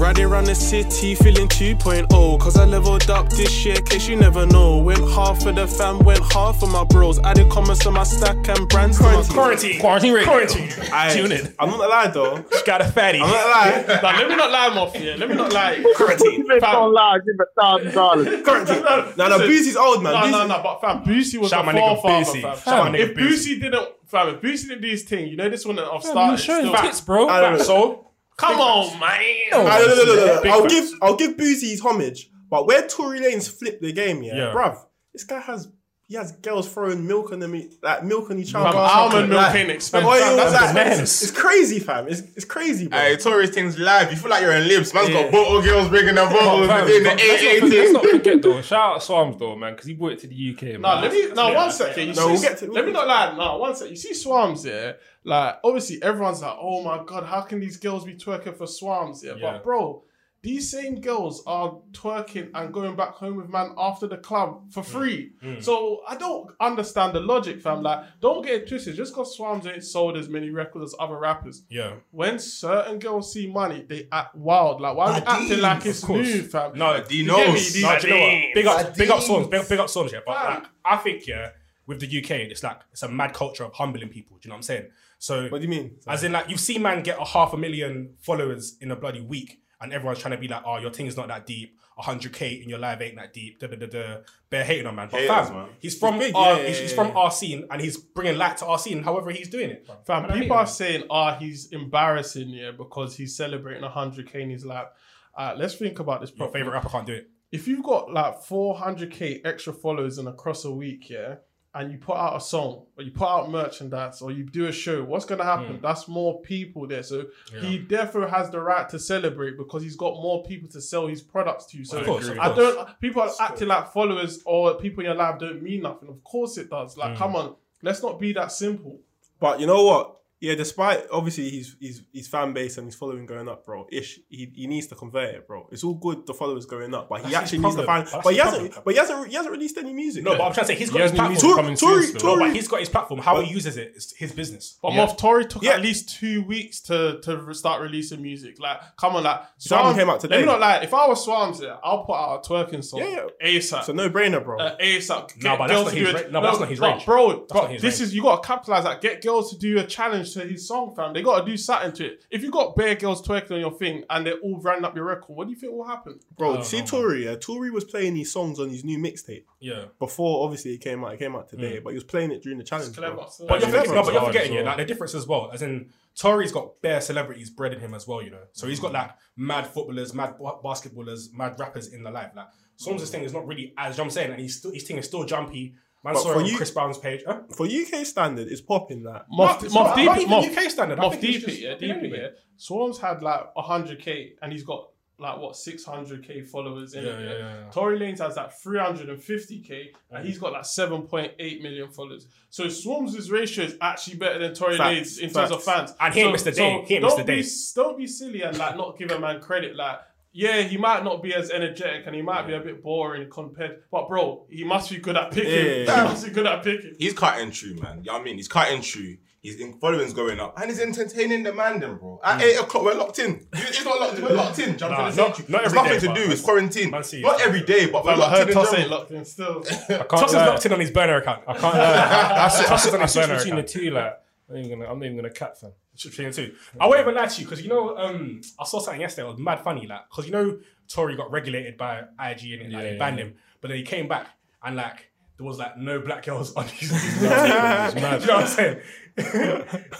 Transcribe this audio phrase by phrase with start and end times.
[0.00, 2.40] Riding around the city feeling 2.0.
[2.40, 4.78] Cause I leveled up this year, case you never know.
[4.78, 7.18] Went half for the fam, went half for my bros.
[7.18, 9.78] Added comments to my stack and brands to my Quarantine.
[9.78, 10.26] Quarantine radio.
[10.30, 10.70] Quarantine.
[10.90, 11.54] Aye, Tune in.
[11.58, 12.42] I'm not gonna lie though.
[12.64, 13.20] Got a fatty.
[13.20, 14.00] I'm not gonna lie.
[14.12, 15.16] Nah, let me not lie, Mafia.
[15.18, 15.84] Let me not lie.
[15.96, 16.46] Quarantine.
[16.50, 18.42] If don't lie, give a thousand dollars.
[18.44, 18.82] Quarantine.
[18.82, 20.12] No, no, Listen, Boosie's old man.
[20.14, 22.42] No, Boosie- no, no, but fam, Boosie was Shout the my nigga forefather, Boosie.
[22.42, 22.56] fam.
[22.56, 25.50] Shout my Fam, nigga if Boosie didn't, fam, if Boosie did these things, you know
[25.50, 26.38] this wouldn't have You started.
[26.38, 27.28] showing tits, bro.
[27.28, 27.64] I don't know.
[27.64, 28.09] So
[28.40, 29.20] Come on, man.
[29.52, 30.42] No, no, no, no, no.
[30.42, 30.74] Big I'll facts.
[30.74, 34.52] give I'll give Boosie his homage, but where Tory Lanez flipped the game, yeah, Yeah.
[34.54, 34.78] bruv,
[35.12, 35.68] this guy has
[36.10, 38.68] he has girls throwing milk on them, like milk on each other.
[38.72, 40.08] Fam, almond milk Like- ain't expensive.
[40.08, 41.22] Like, Fam, oil, that's like, bananas.
[41.22, 42.08] It's crazy, fam.
[42.08, 42.98] It's, it's crazy, bro.
[42.98, 44.10] Hey, tourist things live.
[44.10, 44.92] You feel like you're in Libs.
[44.92, 45.22] Man's Yeah.
[45.22, 47.92] got bottle girls bringing their bottles Fam, in the but let's, not, AA let's thing.
[47.92, 48.60] not forget though.
[48.62, 50.62] Shout out Swarmz though, man, because he brought it to the UK.
[50.62, 50.80] Man.
[50.82, 52.08] No, let me no one second.
[52.08, 53.36] You No, see, we'll get to- we'll let me get not lie.
[53.36, 53.90] No, one second.
[53.92, 54.94] You see Swarmz, yeah.
[55.22, 59.22] Like obviously everyone's like, oh my god, how can these girls be twerking for Swarmz?
[59.22, 59.52] Yeah, Yeah.
[59.52, 60.02] but bro,
[60.42, 64.82] these same girls are twerking and going back home with man after the club for
[64.82, 64.86] mm.
[64.86, 65.32] free.
[65.42, 65.62] Mm.
[65.62, 67.80] So I don't understand the logic, fam.
[67.80, 67.82] Mm.
[67.82, 68.96] Like, don't get it twisted.
[68.96, 71.96] Just because Swarmz ain't sold as many records as other rappers, yeah.
[72.10, 74.80] when certain girls see money, they act wild.
[74.80, 76.26] Like, why are you acting like it's course.
[76.26, 76.72] new, fam?
[76.74, 77.52] No, D You get me?
[77.52, 77.72] knows.
[77.72, 78.40] These- No, do you know?
[78.54, 79.22] Big up, big up Adidas.
[79.22, 80.20] songs, big, big up songs, yeah.
[80.24, 81.50] But like, I think, yeah,
[81.86, 84.38] with the UK, it's like it's a mad culture of humbling people.
[84.38, 84.86] Do you know what I'm saying?
[85.18, 85.96] So, what do you mean?
[86.06, 89.20] as in, like, you've seen man get a half a million followers in a bloody
[89.20, 91.76] week, and everyone's trying to be like, "Oh, your thing is not that deep.
[91.98, 94.16] 100k in your live ain't that deep." Da da da da.
[94.48, 95.68] Bare hating on man, but Haters, fam, man.
[95.78, 98.56] he's from big, our, yeah, he's, yeah, he's from our scene, and he's bringing light
[98.58, 99.02] to our scene.
[99.02, 99.88] However, he's doing it.
[100.06, 100.62] Fam, And I people him.
[100.62, 104.94] are saying, ah, he's embarrassing, yeah, because he's celebrating 100k in his lap.
[105.36, 106.60] Uh, let's think about this Your properly.
[106.60, 107.30] favorite rapper can't do it.
[107.52, 111.36] If you've got like 400k extra followers in across a week, yeah,
[111.74, 114.72] and you put out a song or you put out merchandise or you do a
[114.72, 115.76] show, what's gonna happen?
[115.76, 115.82] Hmm.
[115.82, 117.02] That's more people there.
[117.02, 117.26] So
[117.60, 121.22] he therefore has the right to celebrate because he's got more people to sell his
[121.22, 121.84] products to.
[121.84, 123.00] So Of course, of I don't.
[123.00, 126.08] People are acting like followers or people in your life don't mean nothing.
[126.08, 126.96] Of course it does.
[126.96, 129.00] Like, come on, let's not be that simple.
[129.38, 130.19] But you know what?
[130.40, 133.86] Yeah, despite obviously his his his fan base and his following going up, bro.
[133.92, 135.68] Ish, he, he needs to convert it, bro.
[135.70, 138.06] It's all good the followers going up, but he That's actually needs to problem.
[138.06, 138.06] find.
[138.06, 138.72] That's but he his hasn't.
[138.72, 138.82] problem.
[138.86, 139.28] But he hasn't.
[139.28, 140.24] He hasn't released any music.
[140.24, 140.38] No, yet.
[140.38, 141.56] but I'm trying to say he's He got his hasn't even platform.
[141.56, 142.16] coming Tory- soon.
[142.18, 143.20] Tory- No, but he's got his platform.
[143.20, 144.78] How he uses it is his business.
[144.80, 145.06] But Yeah.
[145.06, 145.72] Moff Tory took Yeah.
[145.72, 148.58] at least two weeks to to start releasing music.
[148.58, 150.46] Like, come on, like His album came out Let me today.
[150.46, 150.76] not lie.
[150.78, 153.00] If I was Swans, yeah, I'll put out a twerking song.
[153.00, 153.80] Yeah, ASAP.
[153.80, 154.58] It's a no brainer, bro.
[154.58, 155.42] uh, ASAP.
[155.42, 157.04] No, but that's not his do no, but that's not his range.
[157.04, 159.02] Bro, bro this is you got to capitalize that.
[159.02, 161.12] Get girls to do a challenge to his song, fam.
[161.12, 162.24] They got to do something to it.
[162.30, 165.04] If you got bare girls twerking on your thing and they're all running up your
[165.04, 166.20] record, what do you think will happen?
[166.36, 167.24] bro, Oh, see no, Tory.
[167.24, 169.86] Yeah, Tory was playing these songs on his new mixtape Yeah.
[169.98, 170.44] before.
[170.44, 171.14] Obviously, it came out.
[171.14, 171.84] It came out today, mm.
[171.84, 172.96] but he was playing it during the challenge.
[172.96, 173.16] Clever.
[173.16, 173.28] Bro.
[173.30, 175.50] So- But you're forgetting, no, but you're forgetting, as yeah, like the difference as well.
[175.52, 178.42] As in, Tory's got bare celebrities bred in him as well, you know.
[178.52, 178.94] So he's got mm.
[178.94, 182.32] like mad footballers, mad ba- basketballers, mad rappers in the life.
[182.34, 185.06] Like Storm's thing is not really as I'm saying, and he's still his thing is
[185.06, 185.74] still jumpy.
[186.02, 187.22] Man But saw it for on you- Chris Brown's page.
[187.26, 187.40] Huh?
[187.54, 189.26] For UK standard, it's popping that.
[189.30, 190.98] Moff, Not- Moff not- Deep, not even Moff, UK standard.
[190.98, 192.18] I Moff think Deep, yeah, Deep, anyway.
[192.22, 192.28] yeah.
[192.58, 197.12] Swarmz had like 100k and he's got like what 600k followers in Yeah, it.
[197.20, 197.70] yeah, Yeah, yeah, yeah.
[197.70, 202.26] Tory Lanez has like 350k and he's got like 7.8 million followers.
[202.48, 205.92] So Swarmz' ratio is actually better than Tory Facts, Lanez in terms of fans.
[206.00, 206.84] And he ain't so, missed a day.
[206.86, 207.42] He ain't missed a day.
[207.42, 209.76] Be, don't be silly and like not give a man credit.
[209.76, 209.98] Like
[210.32, 213.82] yeah, he might not be as energetic and he might be a bit boring compared,
[213.90, 215.50] but bro, he must be good at picking.
[215.52, 216.02] Yeah, yeah, yeah.
[216.02, 216.94] He must be good at picking.
[216.98, 217.98] He's cutting true, man.
[217.98, 218.36] You know what I mean?
[218.36, 219.16] He's cutting true.
[219.42, 220.60] His in- following's going up.
[220.60, 222.20] And he's entertaining the man, then, bro.
[222.22, 223.46] At 8 o'clock, we're locked in.
[223.56, 224.76] He's not locked in, we're locked in.
[224.76, 225.46] Jumping Nah, the not- century.
[225.48, 226.30] not There's every nothing day, to but do.
[226.32, 226.90] It's quarantine.
[226.90, 227.22] man see.
[227.22, 228.98] Not every day, but we're I locked heard in in Toss ain't general.
[228.98, 229.62] locked in still.
[229.62, 230.46] can't Toss is lie.
[230.46, 231.42] locked in on his burner account.
[231.48, 231.80] I can't lie.
[231.80, 233.68] I, I, Toss is on I his switch burner between the account.
[233.68, 233.90] two.
[233.90, 234.20] Like,
[234.50, 235.72] I'm not even gonna, I'm not even gonna cat fam.
[236.02, 236.54] Between the two.
[236.80, 239.28] I won't even lie to you because you know um, I saw something yesterday.
[239.28, 242.62] It was mad funny, like because you know Tory got regulated by IG and it,
[242.62, 243.24] like, Yeah, they banned yeah.
[243.24, 244.28] him, but then he came back
[244.62, 245.10] and like
[245.40, 246.90] there was like no black girls on his.
[246.90, 247.94] his mad.
[247.94, 248.80] you know what I'm saying?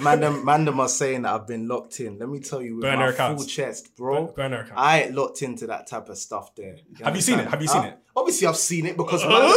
[0.00, 2.19] Man, them, man, are saying that I've been locked in.
[2.19, 3.43] Let me tell you with Burner my accounts.
[3.43, 4.27] full chest, bro.
[4.28, 4.78] Burner account.
[4.78, 6.77] I ain't locked into that type of stuff there.
[7.03, 7.48] Have you seen it?
[7.48, 7.98] Have you seen it?
[8.15, 9.51] Obviously, I've seen it because man.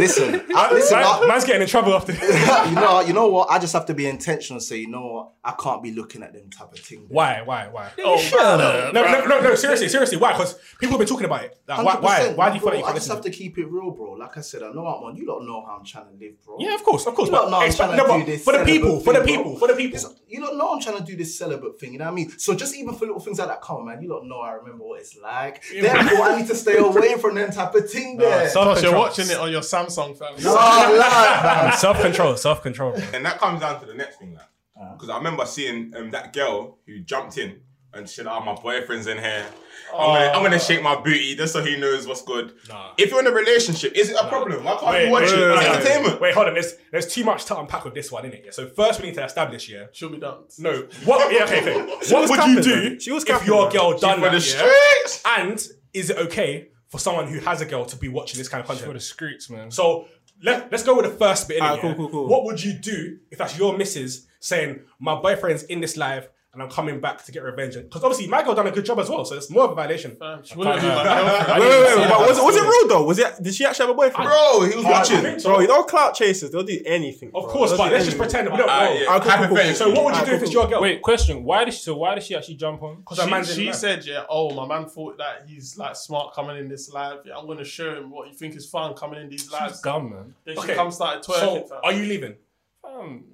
[0.00, 0.98] Listen, I, listen.
[0.98, 2.12] Man, I- man's getting in trouble after.
[2.68, 3.50] you know, you know what?
[3.50, 4.60] I just have to be intentional.
[4.60, 5.32] Say, you know what?
[5.44, 7.00] I can't be looking at them type of thing.
[7.00, 7.08] there.
[7.08, 7.42] why?
[7.44, 7.68] Why?
[7.68, 7.90] Why?
[8.04, 9.54] Oh, No, no, no, no.
[9.54, 10.18] Seriously, seriously.
[10.18, 10.32] Why?
[10.32, 11.58] Because people have been talking about it.
[11.66, 11.96] Like, why?
[11.96, 12.32] Why?
[12.34, 13.16] Why do you feel like you I just listen?
[13.16, 14.12] have to keep it real, bro.
[14.12, 15.16] Like I said, I know I'm on.
[15.16, 16.56] You don't know how I'm trying to live, bro.
[16.60, 17.28] Yeah, of course, of course.
[17.28, 19.00] You don't But know I'm expect- trying no, to but do this for the people,
[19.00, 19.98] for the people, for the people.
[20.28, 22.30] You don't know I'm trying to do this celibate thing, you know what I mean?
[22.38, 24.52] So just even for little things like that, come on, man, you don't know I
[24.52, 25.62] remember what it's like.
[25.72, 28.50] Therefore, I need to stay away from them type of thing there.
[28.50, 30.34] Toss, you're watching it on your Samsung, phone.
[30.44, 32.94] oh, lie, Self control, self control.
[33.14, 34.44] And that comes down to the next thing, like.
[34.92, 37.60] Because I remember seeing um, that girl who jumped in
[37.94, 38.26] and shit.
[38.26, 39.46] Oh, my boyfriend's in here.
[39.92, 40.58] I'm, gonna, I'm gonna ah.
[40.58, 42.52] shake my booty just so he knows what's good.
[42.68, 42.92] Nah.
[42.98, 44.64] If you're in a relationship, is it a problem?
[44.64, 45.36] Why can't you watch wait, it?
[45.36, 46.20] wait, It's wait, entertainment.
[46.20, 46.54] Wait, hold on.
[46.54, 48.44] There's there's too much to unpack with this one, innit?
[48.44, 48.50] Yeah.
[48.50, 49.86] So first we need to establish, yeah.
[49.92, 50.44] She'll be done.
[50.58, 50.86] No.
[51.04, 51.32] What?
[51.32, 51.44] Yeah.
[51.44, 51.60] Okay.
[51.60, 51.96] okay.
[51.98, 53.00] was What would you do man.
[53.00, 53.72] She was if capping, your man.
[53.72, 54.32] girl done For that?
[54.32, 55.02] the yeah?
[55.02, 55.22] streets.
[55.38, 58.68] And is it okay for someone who has a girl to be watching this kind
[58.68, 59.70] of For the streets, man.
[59.70, 60.08] So
[60.42, 61.60] let, let's go with the first bit.
[61.60, 61.94] innit, Alright, yeah?
[61.94, 62.28] cool, cool, cool.
[62.28, 66.28] What would you do if that's your missus saying, "My boyfriend's in this live
[66.58, 67.76] and I'm coming back to get revenge"?
[67.76, 69.74] Because obviously my girl done a good job as well, so it's more of a
[69.76, 70.16] violation.
[70.16, 71.58] Fam, She wouldn't be my.
[71.58, 72.08] Wait, wait, wait.
[72.08, 73.04] But was it was it real though?
[73.04, 73.40] Was it?
[73.42, 74.28] Did she actually have a boyfriend?
[74.28, 75.38] Bro, he was I watching.
[75.38, 75.50] so.
[75.50, 76.50] Bro, you know clout chasers.
[76.50, 77.28] They'll do anything.
[77.28, 77.52] Of bro.
[77.52, 78.72] course, They'll but let's just pretend that we don't know.
[78.72, 79.06] Ah, yeah.
[79.08, 79.74] Ah, cool, cool, cool.
[79.74, 80.80] So what would you do if it's your girl?
[80.82, 81.44] Wait, question.
[81.44, 82.96] Why did she, so why did she actually jump on?
[82.96, 86.34] because her man's She, she said, yeah, oh, my man thought that he's like smart
[86.34, 87.18] coming in this live.
[87.24, 89.74] Yeah, I'm going to show him what you think is fun coming in these lives.
[89.74, 90.34] She's gum, man.
[90.44, 90.74] Then she Okay.
[90.74, 91.38] come started twerking.
[91.40, 91.78] So fam.
[91.84, 92.34] are you leaving?
[92.82, 93.24] Fam,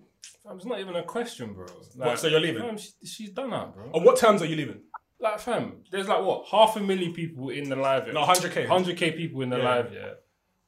[0.46, 1.66] fam, it's not even a question, bro.
[1.96, 2.62] Like, What, so you're leaving?
[2.62, 3.90] Fam, she, she's done that, bro.
[3.92, 4.80] On what terms are you leaving?
[5.20, 8.06] Like, fam, there's like what half a million people in the live.
[8.12, 8.66] No, 100k.
[8.66, 9.64] 100k people in the Yeah.
[9.64, 10.10] live, yeah.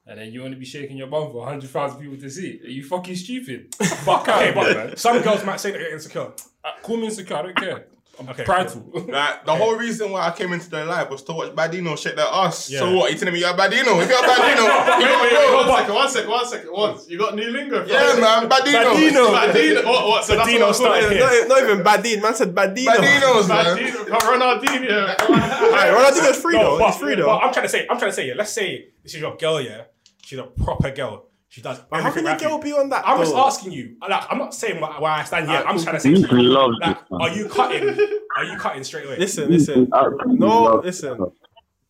[0.09, 2.61] And then you want to be shaking your bum for 100,000 people to see.
[2.65, 3.75] Are you fucking stupid?
[3.75, 4.89] Fuck out, Okay, man.
[4.91, 6.33] but some girls might say that you're insecure.
[6.65, 7.87] Uh, Call me insecure, I don't care.
[8.19, 8.83] I'm Okay, prideful.
[9.09, 12.17] Like, the whole reason why I came into the live was to watch Badino shake
[12.17, 12.71] their ass.
[12.71, 12.81] Yeah.
[12.81, 13.13] So what?
[13.13, 14.01] You telling me you're Badino?
[14.03, 16.69] If you're Badino, Wait, you wait, got wait, one second, one second, one second.
[16.71, 17.11] What?
[17.11, 17.85] You got new lingo?
[17.85, 17.89] fam?
[17.89, 18.95] Yeah, man, Badino.
[18.95, 19.53] Badino.
[19.53, 19.85] Badino.
[19.85, 20.09] What?
[20.09, 20.25] What?
[20.25, 21.21] So that's Badino what I'm started here.
[21.21, 22.23] Not, not even Badine.
[22.23, 22.87] Man said Badino.
[22.95, 23.77] Badinos, man.
[23.77, 24.19] Badino.
[24.19, 25.17] Ronaldinho.
[25.77, 26.79] Hey, Ronaldinho's free No, though.
[26.79, 27.39] but, He's free but though.
[27.39, 28.35] I'm trying to say, I'm trying to say, yeah.
[28.37, 29.83] Let's say this is your girl, yeah.
[30.25, 31.27] She's a proper girl.
[31.57, 31.79] She does.
[31.91, 33.03] But how everything can a girl be on that?
[33.09, 33.47] I'm just though?
[33.47, 33.97] asking you.
[34.07, 35.65] Like, I'm not saying where where I stand yet.
[35.65, 37.99] Alright, I'm just cool, trying to say, He loves like, this, are you cutting?
[38.37, 39.17] Are you cutting straight away?
[39.19, 39.89] Listen, listen.
[40.27, 41.19] No, listen.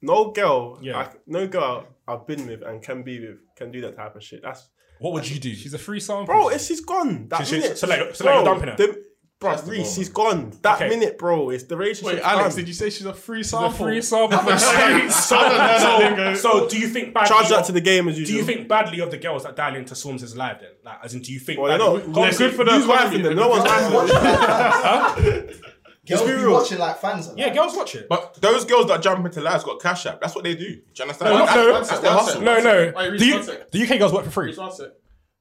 [0.03, 0.79] No girl.
[0.81, 0.99] Yeah.
[0.99, 4.23] I, no girl I've been with and can be with can do that type of
[4.23, 4.41] shit.
[4.45, 4.69] That's
[5.01, 5.53] What would you do?
[5.53, 6.27] She's a free sample.
[6.27, 6.49] bro.
[6.51, 7.27] It's she's gone.
[7.29, 7.79] That So she's- minute.
[7.79, 8.77] so like- so like you're dumping her?
[8.77, 9.03] The,
[9.39, 9.87] bro, Reese, moment.
[9.89, 10.53] she's gone.
[10.63, 10.89] That Okay.
[10.89, 11.51] minute, bro.
[11.51, 12.17] It's the relationship.
[12.17, 13.87] Wait, Alex, did you say she's a free She's a sample?
[13.87, 15.25] free sample for the so, streets.
[15.27, 17.29] so, so do you think badly?
[17.29, 19.57] charge that of- to the game as Do you think badly of the girls that
[19.57, 20.71] dial into Swarmz' live then?
[20.85, 21.61] Like, as in, do you think?
[21.61, 22.13] Well, they're badly- not.
[22.15, 23.37] Go on, They're good for their Who's wifing them?
[23.37, 25.49] No one's wifing them.
[26.09, 26.53] Girls be be real.
[26.53, 27.27] watching like fans.
[27.27, 28.09] and Yeah, girls watch it.
[28.09, 30.21] But those girls that jump into lives got cash app.
[30.21, 30.65] That's what they do.
[30.65, 31.33] Do you understand?
[31.35, 32.45] No, That's- no, that's, one their.
[32.45, 32.93] No, no.
[32.97, 33.71] Wait, Reece, the, one U- sec.
[33.73, 34.53] the UK girls work for free.
[34.53, 34.93] Just.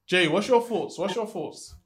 [0.08, 0.98] Jay, what's your thoughts?
[0.98, 1.76] What's your thoughts?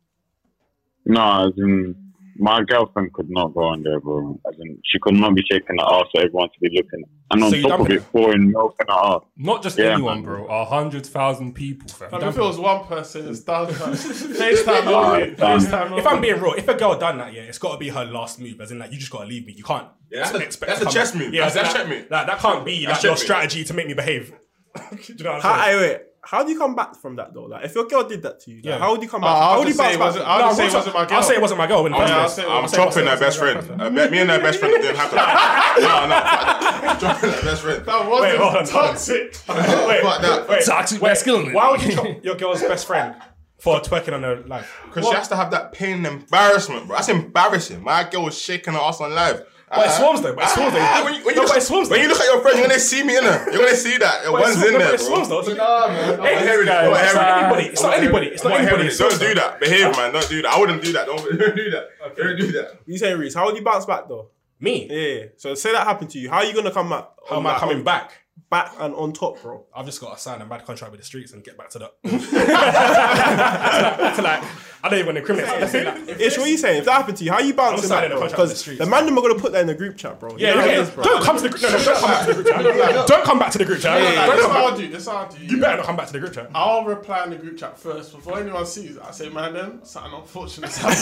[1.11, 1.95] No, as in,
[2.37, 4.41] my girlfriend could not go on there, bro.
[4.49, 7.05] As in, she could not be shaking her ass for everyone to be looking.
[7.33, 9.23] And on So you top of dumping it, pouring milk in her ass.
[9.37, 10.25] Not just Yeah, anyone, man.
[10.25, 10.47] bro.
[10.47, 12.11] A hundred thousand people, fam.
[12.13, 13.73] Like, if it was one person, it's done.
[13.73, 13.93] fam.
[13.95, 15.35] FaceTime only.
[15.35, 15.61] done.
[15.61, 17.89] FaceTime If I'm being real, if a girl done that, yeah, it's got to be
[17.91, 18.61] her last move.
[18.61, 19.53] As in, like, you just got to leave me.
[19.53, 19.89] You can't.
[20.11, 21.35] Yeah, that's a- expect that's to a come- chess move.
[21.35, 22.11] Yeah, That's- so that's that, checkmate.
[22.11, 23.25] That, that can't be That's like your checkmate.
[23.27, 24.33] strategy to make me behave.
[24.75, 25.79] do you know what I'm How, saying?
[25.79, 26.01] hey, wait.
[26.23, 27.45] How do you come back from that though?
[27.45, 28.79] Like, if your girl did that to you, like, Yeah.
[28.79, 29.37] how would you come Uh, back?
[29.37, 30.07] I'll how would you just say bounce it back?
[30.07, 31.17] wasn't- I'll No, just say it I'll wasn't my girl.
[31.17, 31.87] I'll say it wasn't my girl.
[31.87, 32.35] In the Oh, first yeah, I'll place.
[32.37, 33.57] say it I'll I'm say chopping my her best girl friend.
[33.59, 33.87] the first place.
[33.91, 35.17] I bet me and her best friend didn't happen.
[35.83, 36.99] no, no, fuck that.
[37.01, 37.85] Chopping her best friend.
[37.87, 38.89] That wasn't Wait, hold on, hold on.
[38.91, 39.37] toxic.
[39.49, 40.49] Wait, Fuck that.
[40.49, 41.09] wait, Toxic wait.
[41.09, 41.53] masculinity.
[41.55, 43.15] Why would you chop your girl's best friend
[43.59, 44.71] for twerking on her live?
[44.93, 46.97] Because she has to have that pain and embarrassment, bro.
[46.97, 47.83] That's embarrassing.
[47.83, 49.45] My girl was shaking her ass on live.
[49.71, 50.35] But it swarms though.
[50.35, 50.81] But it swarms though.
[50.83, 52.41] Ah, when you, when you No, look, but it swarms when you look at your
[52.43, 53.49] friend, you're gonna see me in there.
[53.53, 54.25] You're gonna see that.
[54.25, 55.41] Your But it one's in no, there, but it swarms though.
[55.43, 56.21] Nah, man.
[56.21, 56.71] I'm Hey, not hearing it.
[56.71, 57.65] guy I'm not is anybody.
[57.71, 58.27] It's I'm not anybody.
[58.27, 58.87] It's not anybody.
[58.89, 58.99] It's.
[58.99, 59.61] Don't swarms do that.
[59.61, 60.13] Behave, man.
[60.13, 60.53] Don't do that.
[60.53, 61.07] I wouldn't do that.
[61.07, 61.89] Don't, don't do that.
[62.17, 62.81] Don't do that.
[62.87, 63.35] You saying Reese?
[63.35, 64.31] How would you bounce back though?
[64.59, 64.89] Me?
[64.91, 65.27] Yeah.
[65.37, 66.29] So say that happened to you.
[66.31, 67.07] How are you gonna come back?
[67.29, 68.11] How am I coming back?
[68.51, 69.65] Back and on top, bro.
[69.73, 71.79] I've just got to sign a bad contract with the streets and get back to
[71.79, 71.93] the.
[74.17, 74.43] to like,
[74.83, 75.51] I don't even want to incriminate.
[75.51, 76.21] I'm just saying that.
[76.21, 76.79] Ish, what are you saying?
[76.79, 78.29] If that happened to you, how are you bouncing signing back, a bro?
[78.29, 78.79] contract with the Because streets.
[78.81, 80.37] the man them are gonna put that in the group chat, bro.
[80.39, 81.03] Yeah, know how it yeah.
[81.03, 81.63] Don't come to the group.
[81.63, 83.07] No, no, don't come back to the group chat.
[83.07, 84.01] Don't come back to the group chat.
[84.01, 84.67] Don't this come how.
[84.67, 84.89] I'll do.
[84.89, 85.39] This how I'll do.
[85.45, 86.51] You better not come back to the group chat.
[86.55, 89.03] I'll reply in the group chat first before anyone sees it.
[89.07, 90.97] I say, man, then something unfortunate happened.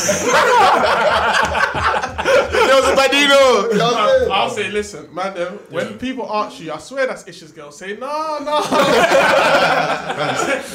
[2.51, 3.73] There was a badino.
[3.73, 4.33] You know what I'm saying?
[4.33, 7.71] I'll say, listen, man, then when people ask you, I swear that's Ish's girl.
[7.71, 8.63] Say, no, no.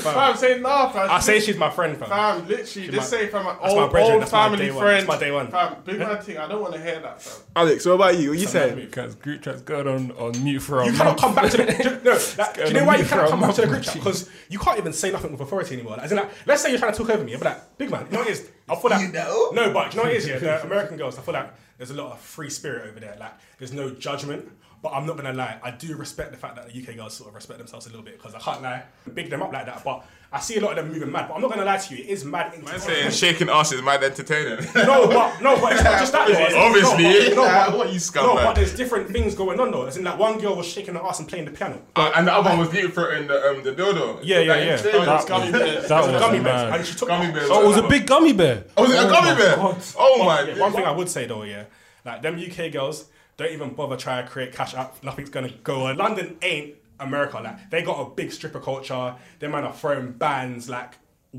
[0.03, 1.10] fam, say no, fam.
[1.10, 2.10] I say she's my friend, fam.
[2.10, 4.71] Fam, literally, my- just say from an that's my old, brethren, old my family day
[4.71, 5.07] one, friend.
[5.07, 5.47] that's my day one.
[5.51, 6.38] Fam, big man thing.
[6.38, 7.41] I don't want to hear that, fam.
[7.55, 8.29] Alex, what about you?
[8.29, 8.75] What you saying?
[8.75, 10.97] Because group chat's going on, on mute for a You month.
[11.00, 11.65] cannot come back to the.
[12.01, 13.93] do- No, like, do you know why you cannot come back to the group chat?
[13.95, 15.93] Because Because you can't even say nothing with authority anymore.
[15.97, 17.89] Like, as in, like, let's say you're trying to talk over me, but like, big
[17.91, 18.50] man, you know what it is?
[18.69, 19.50] I feel like You know?
[19.53, 20.27] no, but you know what it is?
[20.27, 21.17] Yeah, the American girls.
[21.17, 23.15] I feel like there's a lot of free spirit over there.
[23.19, 24.50] Like, there's no judgment.
[24.83, 27.29] But I'm not gonna lie, I do respect the fact that the UK girls sort
[27.29, 29.81] of respect themselves a little bit because I can't lie, big them up like that.
[29.81, 31.29] But I see a lot of them moving mad.
[31.29, 32.51] But I'm not gonna lie to you, it is mad.
[32.67, 34.57] I'm saying shaking ass is mad entertaining.
[34.75, 36.27] No, but no, but it's not just that.
[36.27, 36.33] though.
[36.33, 37.03] It's- Obviously.
[37.03, 38.43] no, but, no, Yeah, but, what you no, scumbag.
[38.43, 39.85] but there's different things going on though.
[39.85, 41.81] As in, like one girl was shaking her ass and playing the piano.
[41.95, 44.19] Uh, and the other one was beautiful in the um the dildo.
[44.21, 44.75] Yeah, yeah, yeah.
[44.75, 45.87] That- Oh, it's gummy bears.
[45.87, 46.43] that was gummy mad.
[46.43, 47.47] bears, and she took Gummy bears.
[47.49, 48.65] Oh, it was a big gummy bear.
[48.75, 49.55] Oh, was it a gummy bear?
[49.97, 50.41] Oh my.
[50.41, 51.63] Yeah, one thing I would say though, yeah,
[52.03, 53.05] Like them UK girls
[53.37, 55.03] don't even bother trying to create cash app.
[55.03, 55.97] Nothing's gonna go on.
[55.97, 57.39] London ain't America.
[57.39, 59.15] Like they got a big stripper culture.
[59.39, 60.93] Them man are throwing bands like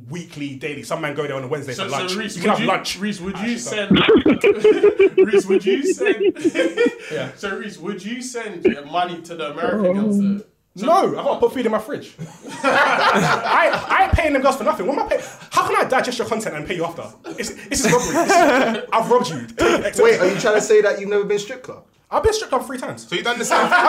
[0.09, 0.83] weekly, daily.
[0.83, 2.15] Some man go there on a Wednesday So, for so lunch.
[2.17, 2.99] Reese, you can would have you, lunch.
[2.99, 5.17] Reese, would Actually, you so- send?
[5.19, 6.97] Reese, would you send?
[7.13, 7.31] Yeah.
[7.37, 9.93] So Reese, would you send your money to the American oh.
[9.95, 10.43] girls?
[10.77, 10.87] Though?
[10.87, 12.17] No, I gotta put food in my fridge.
[12.65, 14.87] I, I ain't paying them girls for nothing.
[14.89, 15.23] What am I paying?
[15.51, 17.05] How can I digest your content and pay you after?
[17.39, 18.13] It's, this is robbery.
[18.27, 19.47] This I've robbed you.
[20.03, 21.85] Wait, are you trying to say that you've never been strip club?
[22.11, 23.07] I've been stripped club three times.
[23.09, 23.81] So you done the same thing?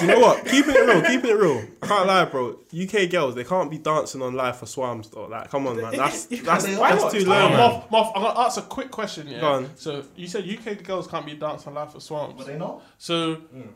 [0.00, 0.44] You know what?
[0.46, 1.64] Keeping it real, keeping it real.
[1.82, 2.58] I can't lie, bro.
[2.80, 5.26] UK girls, they can't be dancing on live for swarmz though.
[5.26, 5.96] Like, come on, man.
[5.96, 7.58] That's You that's, can't- that's too low, man.
[7.58, 9.26] Moff, Moff, I'm gonna ask a quick question.
[9.28, 9.40] Yeah.
[9.40, 9.70] Go on.
[9.76, 12.34] So you said UK girls can't be dancing on live for swamps.
[12.36, 12.82] But they not.
[12.98, 13.68] So mm.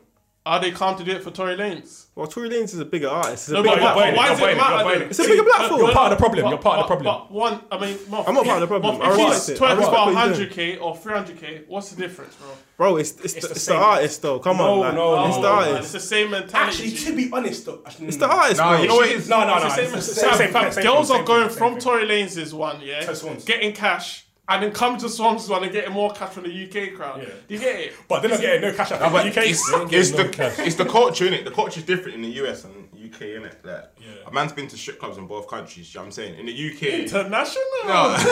[0.47, 2.05] Are they calm to do it for Tory Lanez?
[2.15, 3.33] Well, Tory Lanez is a bigger artist.
[3.43, 4.83] It's a No, bigger but, you're but why does it buying it, you're matter?
[4.83, 5.07] buying then?
[5.07, 5.09] it.
[5.11, 5.81] It's a bigger platform.
[5.81, 7.05] You're part of the problem, you're part of the problem.
[7.27, 8.95] But one, I mean, Moff, I'm not part of the problem.
[8.97, 9.61] Moff, I if respect he's it.
[9.61, 10.49] I twerking respect for what he's doing.
[10.77, 12.47] 100k or 300k, what's the difference, bro?
[12.77, 14.39] Bro, it's it's, the, the it's the artist though.
[14.39, 16.57] Come No, on, like, no, it's no, the no, It's the same mentality.
[16.85, 18.81] Actually, to be honest, though, actually, It's the artist, Nah, bro.
[18.81, 19.27] you know what?
[19.29, 19.69] No, no, no.
[19.69, 21.81] same, it's- it's it's the the same, same Girls are going from thing.
[21.81, 23.11] Tory Lanez's one, yeah,
[23.45, 26.95] getting cash, and then come to Swansea one and getting more cash from the UK
[26.95, 27.21] crowd.
[27.21, 27.29] Yeah.
[27.47, 27.93] Do you get it?
[28.07, 29.01] But they're not getting no cash out.
[29.01, 29.37] No, but UK.
[29.37, 30.59] it's, ain't it's getting the no cash.
[30.59, 31.43] it's the culture in it.
[31.45, 32.76] The culture is different in the US and
[33.09, 33.57] UK in it.
[33.63, 34.27] Like, Yeah.
[34.27, 35.93] a man's been to strip clubs in both countries.
[35.93, 36.83] You know what I'm saying in the UK.
[37.03, 37.63] International.
[37.85, 38.15] No.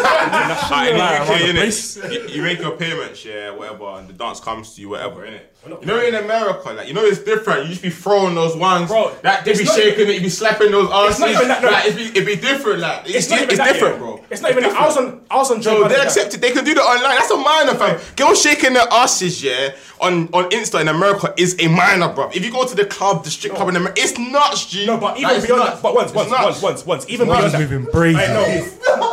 [0.76, 2.12] Like, in the UK, innit?
[2.12, 5.42] You, you make your payments, yeah, whatever, and the dance comes to you, whatever, innit?
[5.82, 7.64] You know, in America, like, you know, it's different.
[7.64, 10.22] You just be throwing those ones, Bro, Like, they be not shaking even- it, you
[10.22, 11.20] be slapping those arms.
[11.20, 11.70] not even that, no.
[11.72, 14.00] Like, it'd be, it'd be different, like, it's, It's not it's that, different, yeah.
[14.00, 14.24] bro.
[14.30, 14.76] It's not even that.
[14.76, 15.22] I was on.
[15.30, 16.42] I was on Joe So they like- accept it.
[16.42, 17.16] They can do that online.
[17.16, 18.00] That's a minor, fam.
[18.16, 22.30] Girls shaking their asses, yeah, on on Insta in America is a minor, bro.
[22.30, 24.18] If you go to the club, the strip club in America, it's
[24.66, 24.86] nuts, G.
[24.86, 25.72] No, but even Like, beyond nuts.
[25.74, 26.44] that, but once, It's once, nuts.
[26.44, 27.60] once, once, once, even beyond that.
[27.60, 28.16] Moving brave.
[28.18, 28.44] Hey, no.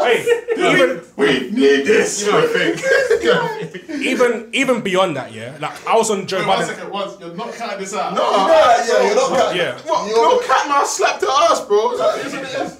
[0.04, 0.25] hey,
[0.73, 2.21] even we need this.
[2.25, 3.92] You know what I think?
[4.02, 5.56] even even beyond that, yeah.
[5.61, 6.75] Like I was on Joe Wait, one Budden.
[6.75, 8.14] second, once you're not cutting this out.
[8.14, 9.54] No, Yeah, yeah, you're not.
[9.56, 9.78] Yeah.
[9.85, 10.06] What?
[10.11, 11.87] No cat mouse slapped her ass, bro.
[11.87, 12.78] Like, isn't it?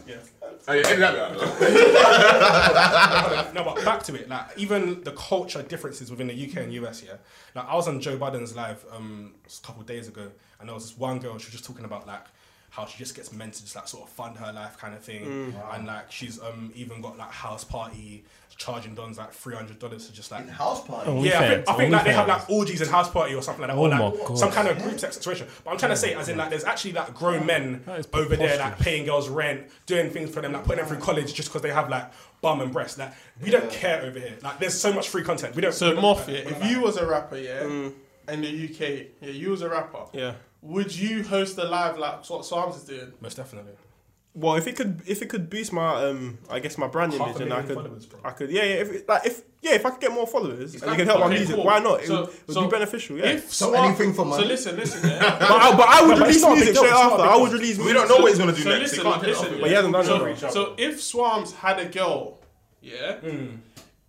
[0.69, 1.13] Oh, yeah, edit that
[1.59, 3.55] bit out.
[3.55, 4.29] No, but back to it.
[4.29, 7.03] Like even the culture differences within the UK and US.
[7.05, 7.15] Yeah.
[7.55, 10.29] Like I was on Joe Budden's live um a couple of days ago,
[10.61, 11.37] and there was this one girl.
[11.39, 12.25] She was just talking about like
[12.73, 15.01] how she just gets men to just like sort of fund her life kind of
[15.05, 18.25] thing, and like she's um even got like house party
[18.57, 21.11] charging dons like three hundred dollars to just like House party.
[21.21, 23.61] Yeah, I think, I think like they have like orgies and house party or something
[23.63, 24.39] like that, Oh or my like God.
[24.39, 25.47] some kind of group sex situation.
[25.65, 27.83] But I'm trying to say, as in like, there's actually like grown men
[28.15, 31.35] over there like paying girls rent, doing things for them, like putting them through college
[31.35, 32.11] just because they have like
[32.41, 32.99] bum and breast.
[32.99, 33.13] Like
[33.43, 34.37] we don't care over here.
[34.43, 35.55] Like there's so much free content.
[35.57, 35.75] We don't.
[35.75, 39.31] So we Moff, yeah, if like- you was a rapper, yeah, in the UK, yeah,
[39.31, 40.35] you was a rapper, Yeah.
[40.63, 43.13] Would you host a live like what Psalms is doing?
[43.21, 43.73] most definitely.
[44.35, 47.37] Well, if it could, if it could boost my, um, I guess my brand Half
[47.37, 48.21] image, and I could, bro.
[48.25, 50.85] I could, yeah, yeah, if like, if, yeah, if I could get more followers and
[50.91, 51.67] it can help my music, cool.
[51.67, 52.01] why not?
[52.01, 53.27] It, So- would, it would so be beneficial, yeah.
[53.27, 54.43] If So Swam- anything for money.
[54.45, 55.19] So listen, listen, yeah.
[55.39, 56.99] but, I, but I would No, but it's release not a big music straight it's
[56.99, 57.25] not a after.
[57.25, 57.77] I would release.
[57.77, 57.99] We music.
[58.01, 58.81] don't know what he's gonna do so next.
[58.83, 59.61] listen, He can't get listen, off it.
[59.61, 60.39] But he hasn't done so, it.
[60.53, 62.39] so if Swarmz had a girl,
[62.81, 63.47] yeah, Hmm.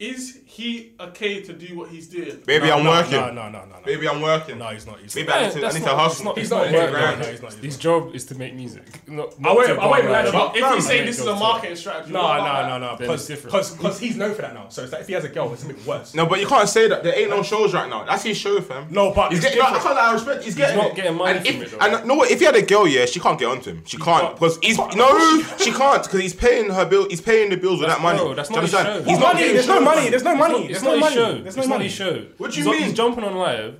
[0.03, 2.41] Is he okay to do what he's doing?
[2.45, 3.11] Baby, No, I'm no, working.
[3.13, 3.65] No, no, no, no.
[3.77, 3.81] no.
[3.85, 4.57] Baby, I'm working.
[4.57, 4.99] No, he's not.
[4.99, 5.37] He's Maybe not.
[5.37, 6.25] I need to, I that's need not- to hustle.
[6.25, 6.73] not- He's not not.
[6.73, 6.93] working.
[6.93, 7.53] No, no, he's not.
[7.53, 8.83] His job is to make music.
[9.07, 11.19] Not, I not to I go wait, on but- If Fam, you say make this
[11.19, 12.87] is a marketing strategy, No, what no, no, no.
[12.97, 13.51] Then Because different.
[13.53, 14.67] because because he's known for that now.
[14.69, 16.13] So it's like if he has a girl, it's a bit worse.
[16.13, 17.03] No, but you can't say that.
[17.03, 18.03] There ain't no shows right now.
[18.03, 18.87] That's his show, fam.
[18.89, 19.59] No, but he's getting.
[19.59, 19.85] No, I different.
[19.85, 19.95] can't.
[19.95, 20.43] lie, I respect.
[20.43, 20.77] He's getting.
[20.77, 21.73] not getting money and from it.
[21.97, 23.83] And no, if he had a girl, yeah, she can't get onto him.
[23.85, 24.35] She can't can't.
[24.35, 27.07] because he's no, she can't because he's paying her bill.
[27.09, 28.19] He's paying the bills with that money.
[28.19, 29.03] bro, that's not his show.
[29.03, 29.83] He's not getting There's no shows.
[29.95, 30.09] Money.
[30.09, 30.59] There's no money.
[30.67, 31.13] There's it's no not money.
[31.13, 31.31] his show.
[31.33, 31.83] There's It's no not money.
[31.85, 32.25] his show.
[32.37, 32.83] What do you he's, mean?
[32.89, 33.79] He's jumping on live.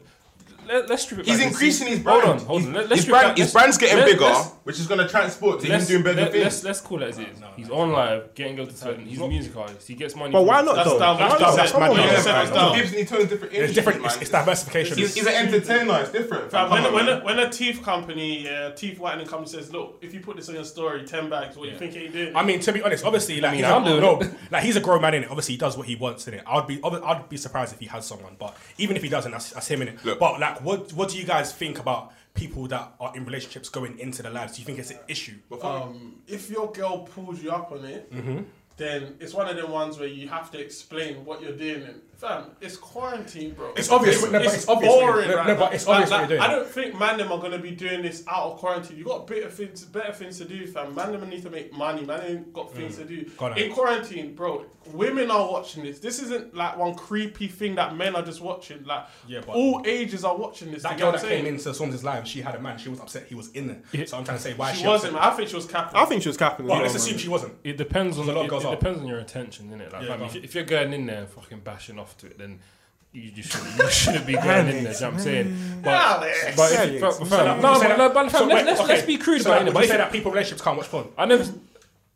[0.67, 2.23] Let, let's strip it He's increasing his brand.
[2.23, 2.67] Hold on, hold on.
[2.67, 5.59] His- Let, let's his strip brand, his brand's getting bigger, let's- which is gonna transport
[5.59, 6.43] to him Let's, doing better let, things.
[6.43, 7.39] let's let's call it as it is.
[7.55, 9.05] He's on live, getting girls to twerk.
[9.05, 9.87] He's a music artist.
[9.87, 10.31] He gets money.
[10.31, 10.99] But why not That's though?
[10.99, 11.17] down.
[11.19, 11.55] Why That's not?
[11.55, 11.67] down.
[11.67, 12.05] Come Come on, on, man.
[12.05, 12.57] yeah, Yeah, that's man.
[12.57, 12.75] down.
[12.75, 14.05] Gibson, he different It's different.
[14.05, 14.97] It's, it's diversification.
[14.97, 15.99] He's, he's an entertainer.
[16.01, 16.51] It's different.
[16.51, 19.97] Fam, when, on, when, a, when a teeth company, uh, teeth whitening company says, "Look,
[20.01, 22.33] if you put this on your story, ten bags, what do you think he did?
[22.35, 24.81] I mean, to be honest, obviously, like mean, he's I'm a, no, like he's a
[24.81, 25.29] grown man in it.
[25.29, 26.43] Obviously, he does what he wants in it.
[26.47, 29.31] I'd be, I'd, I'd be surprised if he has someone, but even if he doesn't,
[29.31, 29.99] that's, that's him in it.
[30.03, 33.99] But like, what, what do you guys think about people that are in relationships going
[33.99, 34.55] into the lives?
[34.55, 35.37] Do you think it's an issue?
[35.63, 38.11] um, if your girl pulls you up on it,
[38.77, 42.01] then it's one of them ones where you have to explain what you're doing.
[42.23, 43.73] And fam, it's quarantine, bro.
[43.75, 45.29] It's obvious, no, but it's obvious boring.
[45.29, 45.59] no, right no, now.
[45.59, 46.41] but it's obvious what you're doing.
[46.41, 48.97] I don't think man them are gonna be doing this out of quarantine.
[48.97, 50.95] You got better things, better things to do, fam.
[50.95, 52.05] Man them need to make money.
[52.05, 53.25] Man them got things to do.
[53.25, 53.37] Mm.
[53.37, 55.99] Go on, In quarantine, bro, women are watching this.
[55.99, 58.83] This isn't like one creepy thing that men are just watching.
[58.83, 60.83] Like Yeah, but- all ages are watching this.
[60.83, 62.77] That girl that what I'm came into Storm's live, she had a man.
[62.77, 63.27] She was upset.
[63.27, 64.05] He was in there.
[64.07, 65.15] So I'm trying to say why she, She wasn't.
[65.15, 65.33] upset.
[65.33, 65.99] I think she was capping.
[65.99, 66.67] I think she was capping.
[66.67, 67.53] Well, let's assume she wasn't.
[67.63, 69.91] It depends on a lot it, goes it depends on your intention, innit?
[69.91, 72.27] Like, Yeah, fam, if, if you're going in there and fucking bashing off stuff to
[72.27, 72.59] it, then
[73.11, 74.93] you just shouldn't, you shouldn't be going in there.
[74.93, 75.81] You know what I'm saying?
[75.83, 78.93] But, but if, but, but, you no, but, no, but so fam, let's, let's, okay.
[78.93, 79.73] let's be crude So about it.
[79.73, 81.07] But you if- say that people relationships can't watch porn?
[81.17, 81.43] I never.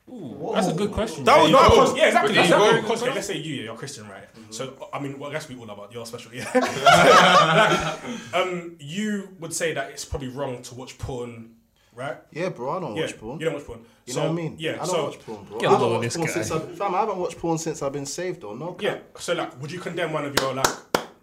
[0.10, 1.26] Ooh, that's a good question.
[1.26, 1.70] That was not.
[1.70, 1.76] go.
[1.76, 2.34] cause- Yeah, exactly.
[2.34, 4.24] That's there you not because okay, let's say you, yeah, you're Christian, right?
[4.50, 6.50] So I mean, well, I guess we all are, but you're special, yeah.
[8.34, 11.56] Like, um, you would say that it's probably wrong to watch porn,
[11.98, 12.18] right?
[12.32, 13.40] Yeah, bro, I don't Yeah, watch porn.
[13.40, 13.80] you don't watch porn.
[14.06, 14.56] You So, know what I mean?
[14.60, 14.74] Yeah.
[14.74, 15.60] I don't so watch porn, bro.
[15.60, 17.58] Get I on haven't with watched this porn since I've, fam, I haven't watched porn
[17.58, 18.74] since I've been saved, or no?
[18.74, 18.82] cap.
[18.82, 19.20] yeah.
[19.20, 20.68] So like, would you condemn one of your like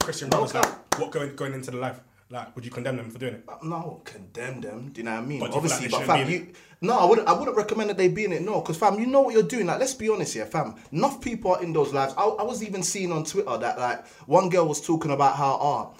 [0.01, 0.69] Christian brothers Okay.
[0.69, 2.01] like what going going into the life?
[2.31, 3.45] Like, would you condemn them for doing it?
[3.63, 4.89] No, condemn them.
[4.91, 5.41] Do you know what I mean?
[5.41, 7.29] But do you feel Obviously, like but fam, you no, I wouldn't.
[7.29, 8.43] I wouldn't recommend that they be in it.
[8.43, 9.67] No, because fam, you know what you're doing.
[9.67, 10.75] Like, let's be honest here, fam.
[10.91, 12.13] Enough people are in those lives.
[12.19, 15.59] I, I was even seeing on Twitter that like one girl was talking about how
[15.61, 15.91] ah,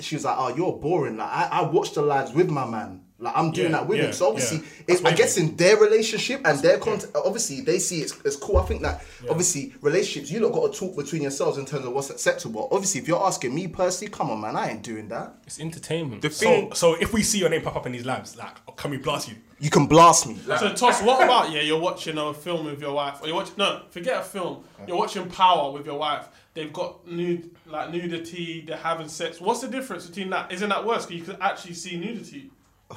[0.00, 1.16] she was like, oh, you're boring.
[1.18, 3.03] Like, I, I watched the lives with my man.
[3.24, 4.12] Like, I'm doing Yeah, that with yeah, him.
[4.12, 4.64] So obviously, yeah.
[4.86, 8.58] it's, I guess in their relationship and their content, obviously they see it's, it's cool.
[8.58, 11.92] I think that obviously relationships, you lot got to talk between yourselves in terms of
[11.92, 12.68] what's acceptable.
[12.70, 15.34] Obviously, if you're asking me personally, come on, man, I ain't doing that.
[15.46, 16.22] It's entertainment.
[16.22, 18.54] The So, thing, so if we see your name pop up in these labs, like,
[18.76, 19.36] can we blast you?
[19.58, 20.36] You can blast me.
[20.58, 21.62] So Toss, what about yeah?
[21.62, 24.64] You're watching a film with your wife, or you watch no, forget a film.
[24.86, 26.28] You're watching Power with your wife.
[26.52, 28.60] They've got nude, like nudity.
[28.66, 29.40] They're having sex.
[29.40, 30.52] What's the difference between that?
[30.52, 31.06] Isn't that worse?
[31.06, 32.50] Because you can actually see nudity.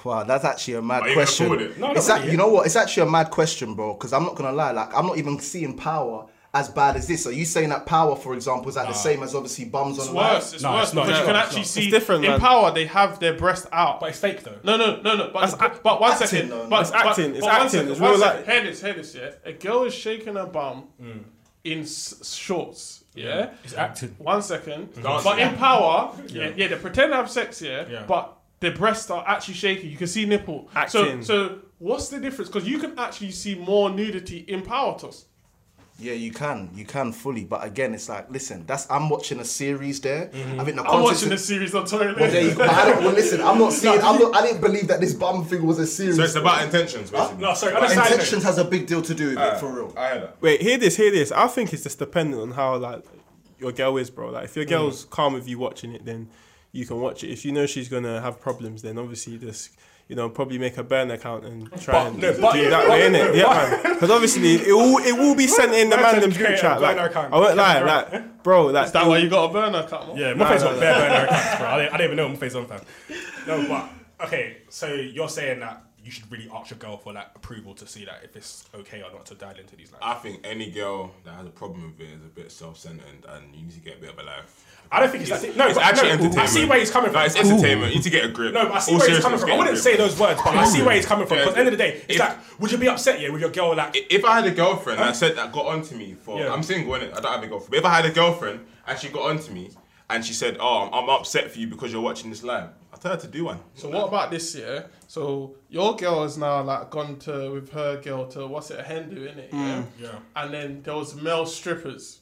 [0.04, 1.48] Wow, that's actually a mad Are question.
[1.48, 1.78] forward it?
[1.78, 2.66] No, it's not act- really, you know what?
[2.66, 3.94] It's actually a mad question, bro.
[3.94, 7.28] Because I'm not gonna lie, like I'm not even seeing power as bad as this.
[7.28, 10.08] Are you saying that power, for example, is like the same as obviously bums It's
[10.08, 10.54] on worse.
[10.54, 11.06] It's No, worse it's not.
[11.06, 11.68] because you can it's actually not.
[11.68, 12.40] see It's different, in man.
[12.40, 12.72] Power.
[12.72, 14.00] They have their breast out.
[14.00, 14.56] But it's fake though.
[14.64, 15.30] No, no, no, no.
[15.34, 16.50] But That's but, act- but one acting, second.
[16.50, 16.68] though.
[16.70, 18.38] But, It's but- acting, it's but acting, second, it's real second.
[18.38, 18.46] life.
[18.48, 19.16] Hear this, hear this.
[19.16, 21.24] Yeah, a girl is shaking her bum Mm.
[21.66, 23.04] in s- shorts.
[23.14, 23.50] Yeah.
[23.64, 24.16] It's acting.
[24.20, 24.90] One second.
[25.02, 28.04] But in power, yeah, yeah, they pretend to have sex, yeah, Yeah.
[28.08, 29.90] but their breasts are actually shaking.
[29.92, 30.70] You can see nipple.
[30.76, 31.22] Acting.
[31.24, 32.50] So, so what's the difference?
[32.50, 35.26] Because you can actually see more nudity in power toss.
[36.00, 37.44] Yeah, you can, you can fully.
[37.44, 40.30] But again, it's like, listen, that's I'm watching a series there.
[40.32, 42.20] I think the I'm content- watching the series on Toilet.
[42.20, 42.64] Well, there you go.
[42.66, 44.00] I don't, well, listen, I'm not seeing.
[44.00, 46.18] I'm not, I didn't believe that this bum thing was a series.
[46.18, 47.42] so it's about intentions, basically.
[47.42, 47.74] No, sorry.
[47.74, 49.92] On a side note, Intentions has a big deal to do with it, for real.
[49.98, 50.38] I heard that.
[50.40, 51.32] Wait, hear this, hear this.
[51.32, 53.04] I think it's just dependent on how like
[53.58, 54.30] your girl is, bro.
[54.30, 54.70] Like if your Mm.
[54.70, 56.30] girl's calm with you watching it, then
[56.78, 57.30] you can watch it.
[57.32, 59.72] If you know she's gonna have problems, then obviously just
[60.08, 62.72] you know probably make a burn account and try But- and no, do but- that
[62.88, 63.36] but- way, innit?
[63.36, 63.44] Yeah,
[63.84, 63.94] man.
[63.94, 66.82] Because obviously it will it will be sent in the Man's man's group creator, chat.
[66.82, 67.34] Like burner account.
[67.34, 70.16] I won't lie, like bro, like Is that why you got a burner cut?
[70.16, 70.80] Yeah, Nah, Muffet's nah, got nah.
[70.80, 71.68] bare burner accounts, bro.
[71.68, 72.82] I didn't, I didn't even know Muffet's on fam.
[73.48, 74.58] No, but okay.
[74.70, 78.06] So you're saying that you should really ask your girl for like approval to see
[78.06, 80.02] that if it's okay or not to dial into these lines.
[80.06, 83.54] I think any girl that has a problem with it is a bit self-centered, and
[83.54, 84.66] you need to get a bit of a life.
[84.90, 85.58] I don't think it's, that.
[85.58, 86.40] No, it's actually no, entertainment.
[86.40, 87.16] I see where he's coming from.
[87.16, 87.92] Like, it's entertainment.
[87.92, 88.54] You need to get a grip.
[88.54, 89.52] No, but I see All where he's coming from.
[89.52, 91.40] I wouldn't say those words, but I see where he's coming from.
[91.40, 91.44] Yeah.
[91.44, 93.28] Because at the end of the day, it's If- like, would you be upset, yeah,
[93.28, 93.98] with your girl like?
[94.10, 96.54] if I had a girlfriend that said that got onto me for Yeah.
[96.54, 97.12] I'm single innit?
[97.18, 97.72] I don't have a girlfriend.
[97.72, 99.72] But if I had a girlfriend and she got onto me
[100.10, 103.12] and she said, "Oh, I'm upset for you because you're watching this live," I tell
[103.12, 103.60] her to do one.
[103.76, 104.90] So what about this year?
[105.08, 108.84] So your girl has now like gone to with her girl to what's it a
[108.84, 109.50] Hindu in it?
[109.52, 109.84] Yeah.
[110.00, 110.20] Yeah.
[110.36, 112.22] And then there was male strippers.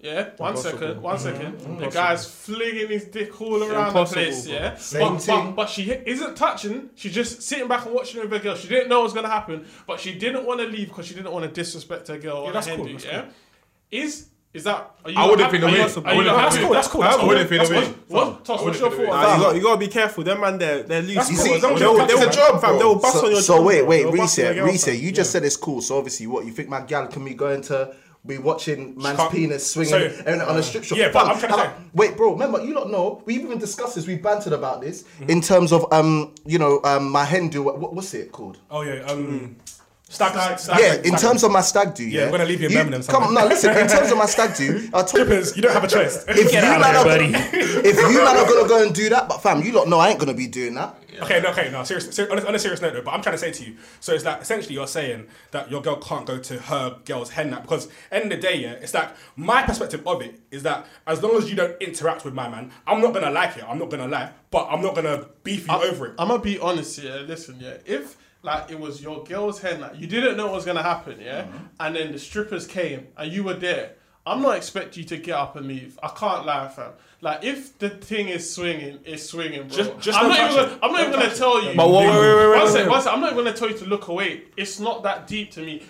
[0.00, 0.30] Yeah.
[0.36, 1.00] One second.
[1.00, 1.58] One second.
[1.58, 1.78] Mm-hmm.
[1.78, 4.46] The guy's flinging his dick all around Impossible, the place.
[4.46, 4.54] bro.
[4.54, 4.74] Yeah.
[4.74, 5.44] Same but, thing.
[5.46, 6.90] but but she isn't touching.
[6.96, 8.56] She's just sitting back and watching with her girl.
[8.56, 11.14] She didn't know what was gonna happen, but she didn't want to leave because she
[11.14, 12.42] didn't want to disrespect her girl.
[12.42, 13.26] Yeah, on that's a cool, Hindu, that's yeah.
[13.92, 14.90] Is is that?
[15.04, 15.92] Are you I wouldn't happy- feel the are you- way.
[15.92, 16.56] are I you wouldn't not feel happy?
[16.56, 17.28] the cool, that's cool, that's I cool.
[17.28, 18.44] wouldn't feel That's the What?
[18.44, 19.06] Toss, I what's wouldn't your the way.
[19.06, 19.12] thought?
[19.12, 19.44] Nah, on you that?
[19.48, 20.24] got you gotta be careful.
[20.24, 21.14] Them man, they're they're loose.
[21.16, 21.36] That's bro.
[21.36, 22.78] cool, They'll- as long as they'll- you're they'll- It's a job, fam.
[22.78, 25.00] They'll bust so, on your so job, wait, wait, They'll bust on your Reese, Reese,
[25.00, 25.80] you just said it's cool.
[25.80, 29.32] So obviously, what you think my gal can be going to be watching man's can't-
[29.32, 30.98] penis swinging so- and on a strip shop?
[30.98, 32.32] Yeah, but I'm trying to say- wait, bro.
[32.32, 33.22] Remember, you don't know.
[33.24, 34.06] We even discussed this.
[34.06, 35.30] We bantered about this Mm-hmm.
[35.30, 37.62] in terms of um, you know, um, my Hindu.
[37.62, 38.58] What, what's it called?
[38.70, 39.00] Oh yeah.
[39.08, 39.56] Um.
[40.12, 40.58] Stag.
[40.58, 40.78] Stag.
[40.78, 42.04] yeah, stag- in stag- terms of my stag do.
[42.06, 43.70] Yeah, we're gonna leave you in Birmingham Come on, no, listen.
[43.74, 46.24] In terms of my stag do, I told Strippers, you don't have a choice.
[46.28, 47.32] if you man are, here,
[47.82, 50.10] if you man are gonna go and do that, but fam, you lot know I
[50.10, 50.96] ain't gonna be doing that.
[51.22, 53.22] Okay, no, okay, no, serious, ser- on, a, on a serious note though, but I'm
[53.22, 56.26] trying to say to you, so it's that essentially you're saying that your girl can't
[56.26, 59.62] go to her girl's hen nap because end of the day, yeah, it's like my
[59.62, 63.00] perspective of it is that as long as you don't interact with my man, I'm
[63.00, 66.06] not gonna like it, I'm not gonna lie, but I'm not gonna beef you over
[66.08, 66.14] it.
[66.18, 67.24] I'm gonna be honest here.
[67.26, 67.76] Listen, yeah.
[67.86, 71.20] If like it was your girl's hen, like you didn't know what was gonna happen,
[71.20, 71.56] yeah, Mm-hmm.
[71.80, 73.92] and then the strippers came and you were there.
[74.24, 75.98] I'm not expect you to get up and leave.
[76.00, 76.92] I can't lie, fam.
[77.20, 79.76] Like if the thing is swinging, it's swinging, bro.
[79.76, 80.64] Just- just I'm don't even.
[80.64, 81.76] Gonna, I'm not even gonna tell you.
[81.76, 82.88] But wait, wait, wait, wait, wait, wait.
[82.88, 83.12] one sec.
[83.12, 84.42] I'm not even gonna tell you to look away.
[84.56, 85.60] It's not that deep to me.
[85.60, 85.60] If you now start touching it Yeah, and yeah, doing that's it, mad, that's a
[85.60, 85.60] mad it's thing.
[85.60, 85.60] finished.
[85.60, 85.60] Wait, wait, wait, wait, wait, wait, wait, wait, wait, wait, wait, isn't that but what
[85.60, 85.60] wait, they wait, do?
[85.60, 85.82] wait, wait, wait, wait.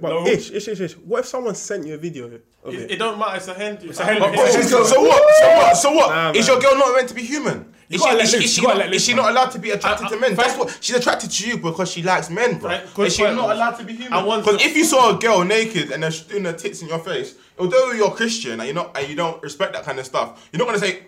[0.00, 0.26] But No.
[0.26, 0.92] ish, ish, ish, ish.
[0.94, 2.90] What if someone sent you a video of It, it?
[2.92, 3.36] it don't matter.
[3.36, 3.78] It's a hen.
[3.82, 5.34] It's a hen- But, it's a but, hen- so, so what?
[5.40, 5.76] So what?
[5.76, 6.08] So what?
[6.10, 6.60] Nah, is man.
[6.60, 7.74] your girl not meant to be human?
[7.88, 9.04] You Is gotta she, let is, she, loose, is she you gotta not, let is
[9.04, 10.34] she not allowed to be attracted I- to I- men?
[10.36, 12.70] That's what she's attracted to you because she likes men, bro.
[12.70, 14.24] Right, good Is she not allowed to be human?
[14.24, 17.00] want Because if you saw a girl naked and they're doing her tits in your
[17.00, 20.48] face, although you're Christian and you're not and you don't respect that kind of stuff,
[20.52, 21.00] you're not gonna say,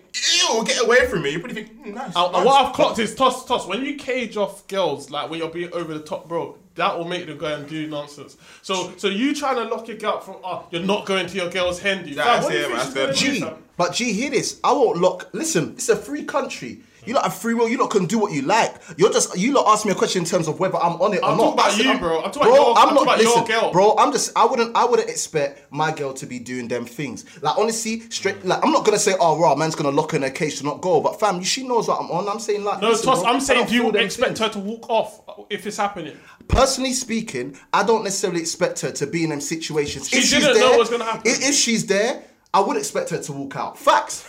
[0.49, 2.45] "Ew, get away from me." You probably think, mm, "Nice." Uh, nice.
[2.45, 3.67] what I've clocked is toss, toss.
[3.67, 7.05] When you cage off girls, like when you're being over the top, bro, that will
[7.05, 8.37] make them go and do nonsense.
[8.61, 11.49] So, so you trying to lock your girl from, oh, you're not going to your
[11.49, 12.11] girl's handy.
[12.11, 13.33] Yeah, Fam, that's what do you it, man, that's it.
[13.33, 14.59] G, but G, hear this.
[14.63, 15.29] I won't lock.
[15.33, 16.81] Listen, it's a free country.
[17.05, 17.67] You lot have free will.
[17.69, 18.75] You lot can do what you like.
[18.97, 21.17] You're just you lot ask me a question in terms of whether I'm on it
[21.17, 21.31] or not.
[21.31, 21.43] I'm not.
[21.43, 22.21] talking about said you, I'm- bro.
[22.23, 23.71] I'm talking about your- I'm talking about your girl.
[23.71, 23.95] bro.
[23.97, 24.31] I'm just.
[24.37, 24.75] I wouldn't.
[24.75, 27.25] I wouldn't expect my girl to be doing them things.
[27.41, 28.45] Like honestly, straight.
[28.45, 30.63] Like I'm not gonna say, oh, raw man's gonna lock her in a cage to
[30.65, 31.01] not go.
[31.01, 32.27] But fam, she knows what I'm on.
[32.29, 32.81] I'm saying like.
[32.81, 33.21] No, listen, toss.
[33.21, 34.39] bro, I'm saying, don't you expect things.
[34.39, 36.15] her to walk off if it's happening?
[36.47, 40.09] Personally speaking, I don't necessarily expect her to be in them situations.
[40.09, 41.21] She if didn't know there, what's gonna happen.
[41.25, 43.77] If, if she's there, I would expect her to walk out.
[43.77, 44.27] Facts.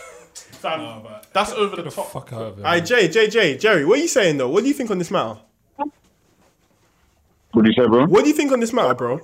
[0.55, 2.11] Fam, that's over the top.
[2.11, 2.51] Fuck her.
[2.51, 2.57] man.
[2.57, 4.49] Alright, Jay, Jay, Jay, Jerry, what are you saying though?
[4.49, 5.39] What do you think on this matter?
[7.51, 8.05] What do you say, bro?
[8.07, 9.21] What do you think on this matter, bro?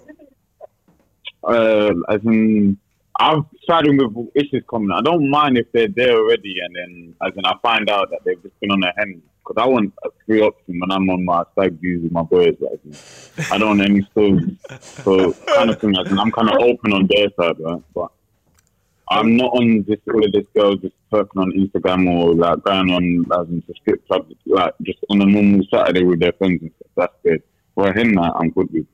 [1.43, 2.77] Uh, as in,
[3.19, 4.93] I'm siding with Ish's comment.
[4.93, 8.19] I don't mind if they're there already, and then as in I find out that
[8.23, 9.21] they've just been on their hand.
[9.45, 12.55] Because I want a free option when I'm on my stag views with my boys.
[12.61, 14.55] Like, I don't want any stories.
[15.03, 15.95] So kind of thing.
[15.97, 17.81] As in, I'm kind of open on their side, right?
[17.93, 18.11] But
[19.11, 22.91] I'm not on this all of this girls just twerking on Instagram or like going
[22.91, 26.71] on as into strip clubs, like just on a normal Saturday with their friends and
[26.77, 26.91] stuff.
[26.95, 27.43] That's good.
[27.75, 28.85] For him, that I'm good with.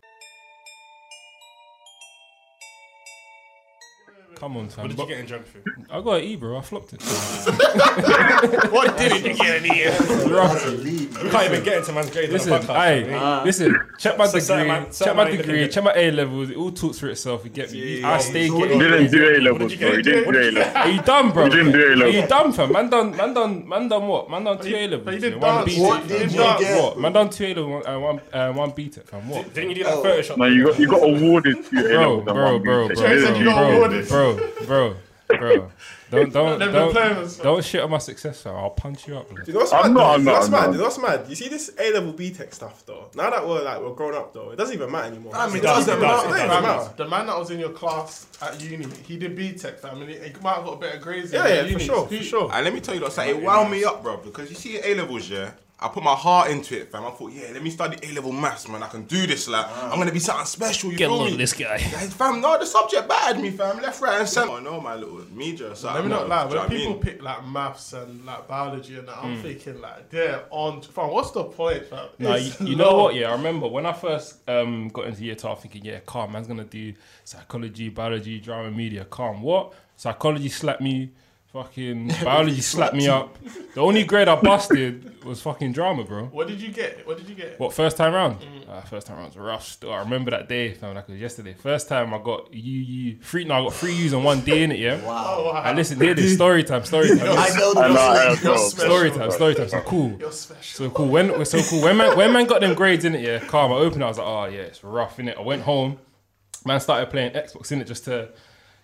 [4.39, 4.83] Come on, Sam.
[4.87, 5.45] What did you get in drunk?
[5.89, 6.57] I got an E, bro.
[6.57, 7.01] I flopped it.
[8.71, 9.91] What didn't you get in here?
[11.23, 13.13] We can't even get into man's grade Listen, on the podcast.
[13.19, 13.79] aye, listen.
[13.97, 14.79] Check my So certain degree.
[14.79, 15.67] man- check my man degree.
[15.69, 16.49] Check my A levels.
[16.51, 17.43] It all talks for itself.
[17.45, 18.03] You get me?
[18.03, 18.79] I stay He getting.
[18.79, 19.97] didn't do A levels, did you bro.
[19.97, 20.11] He get?
[20.11, 20.75] didn't What do A did you levels.
[20.75, 21.43] Are you done, bro?
[21.45, 22.71] He didn't do A Are you done, fam?
[22.71, 24.29] Man done, man done, man done what?
[24.29, 25.13] Man done two A levels.
[25.15, 25.75] you did one dance.
[25.75, 26.83] B What did you get?
[26.83, 26.99] What?
[26.99, 29.29] Man done two A levels and one, uh, one BTEC, fam.
[29.29, 29.53] What?
[29.53, 30.37] Didn't you do that Photoshop?
[30.37, 32.17] No, you got you got awarded two A Bro, levels.
[32.17, 32.97] and bro, one bro, bro, Tech.
[33.19, 34.07] Said you got bro, awarded.
[34.35, 34.95] Bro, bro,
[35.37, 35.71] bro.
[36.09, 37.37] Don't don't Them don't diplomas.
[37.37, 38.55] don't shit on my success, fam.
[38.55, 39.29] I'll punch you up.
[39.29, 39.43] man.
[39.45, 40.13] You know what's I'm not, though?
[40.13, 40.61] I'm not, what's I'm mad?
[40.67, 40.71] not.
[40.73, 41.25] You know mad?
[41.27, 43.11] You see this A level BTEC stuff though.
[43.13, 45.35] Now that we're like we're grown up though, it doesn't even matter anymore.
[45.35, 46.29] I mean, It it does, doesn't it does, matter.
[46.29, 46.47] it It does.
[46.47, 46.93] doesn't Fam, matter.
[46.95, 50.15] the man that was in your class at uni, he did BTEC, fam, and he,
[50.17, 51.33] he might have got better grades.
[51.33, 51.83] Yeah, than yeah, for uni.
[51.83, 52.49] sure, for sure.
[52.53, 54.79] And let me tell you, like, something, it wound me up, bro, because you see
[54.79, 55.51] A levels, yeah.
[55.79, 57.05] I put my heart into it, fam.
[57.05, 58.81] I thought, yeah, let me study A level maths, man.
[58.81, 60.91] I can do this, like, I'm gonna be something special.
[60.91, 61.37] You feel me?
[61.37, 61.73] This guy.
[61.75, 63.79] Like, fam, no, the subject battered me, fam.
[63.79, 64.53] Left, right, and centre.
[64.53, 65.75] I know my little media.
[65.75, 66.45] So Let me not lie.
[66.45, 67.13] When people pick.
[67.17, 70.81] pick like maths and like biology and that, I'm thinking like they're on.
[70.81, 72.07] Fam, what's the point, fam?
[72.19, 73.13] No, you, you know what?
[73.13, 75.99] Yeah, I remember when I first um, got into year two, I was thinking, yeah,
[76.07, 79.05] calm, man's gonna do psychology, biology, drama, media.
[79.05, 79.43] Calm.
[79.43, 79.73] What?
[79.95, 81.11] Psychology slapped me.
[81.53, 83.37] Fucking biology slapped me up.
[83.73, 86.25] The only grade I busted was fucking drama, bro.
[86.25, 87.07] What did you get?
[87.07, 87.57] What did you get?
[87.57, 88.37] What first time round?
[88.69, 89.65] Uh, first time round was rough.
[89.65, 91.53] Still, I remember that day, fam, like it was yesterday.
[91.53, 93.45] First time I got U U three.
[93.45, 94.79] No, I got three U's on one D in it.
[94.79, 95.01] Yeah.
[95.05, 95.35] Wow.
[95.37, 95.63] Oh, wow.
[95.63, 96.83] And listen, here this story time.
[96.83, 97.19] Story time.
[97.21, 98.57] I know I know, I the know.
[98.57, 99.31] Story time.
[99.31, 99.69] Story time.
[99.69, 100.17] So cool.
[100.19, 100.85] You're special.
[100.85, 101.07] So cool.
[101.07, 101.81] When so cool.
[101.81, 103.71] When man when man got them grades in it, yeah, calm.
[103.71, 104.05] I opened it.
[104.05, 105.37] I was like, oh yeah, it's rough in it.
[105.37, 105.97] I went home.
[106.65, 108.29] Man started playing Xbox in it just to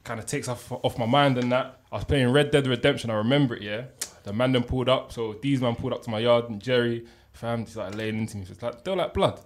[0.04, 1.80] kind of takes off off my mind and that.
[1.92, 3.10] I was playing Red Dead Redemption.
[3.10, 3.62] I remember it.
[3.62, 3.86] Yeah.
[4.24, 5.12] The man then pulled up.
[5.12, 8.38] So these man pulled up to my yard and Jerry, fam, just like laying into
[8.38, 8.46] me.
[8.46, 9.40] Just like they're like blood.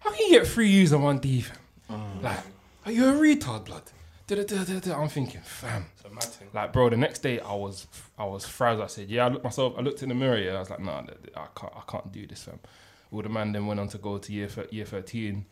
[0.00, 1.56] How can you get three U's on one D, fam?
[1.90, 2.22] Mm.
[2.22, 2.38] Like,
[2.86, 3.82] are you a retard, blood?
[4.26, 5.00] Da-da-da-da-da.
[5.00, 5.84] I'm thinking, fam.
[5.94, 6.48] It's a mad thing.
[6.54, 7.86] Like, bro, the next day I was
[8.18, 8.84] I was frazzled.
[8.84, 9.74] I said, yeah, I looked myself.
[9.76, 10.38] I looked in the mirror.
[10.38, 11.02] Yeah, I was like, nah,
[11.36, 11.72] I can't.
[11.76, 12.58] I can't do this, fam.
[13.14, 15.46] All the man then went on to go to year thir- year thirteen,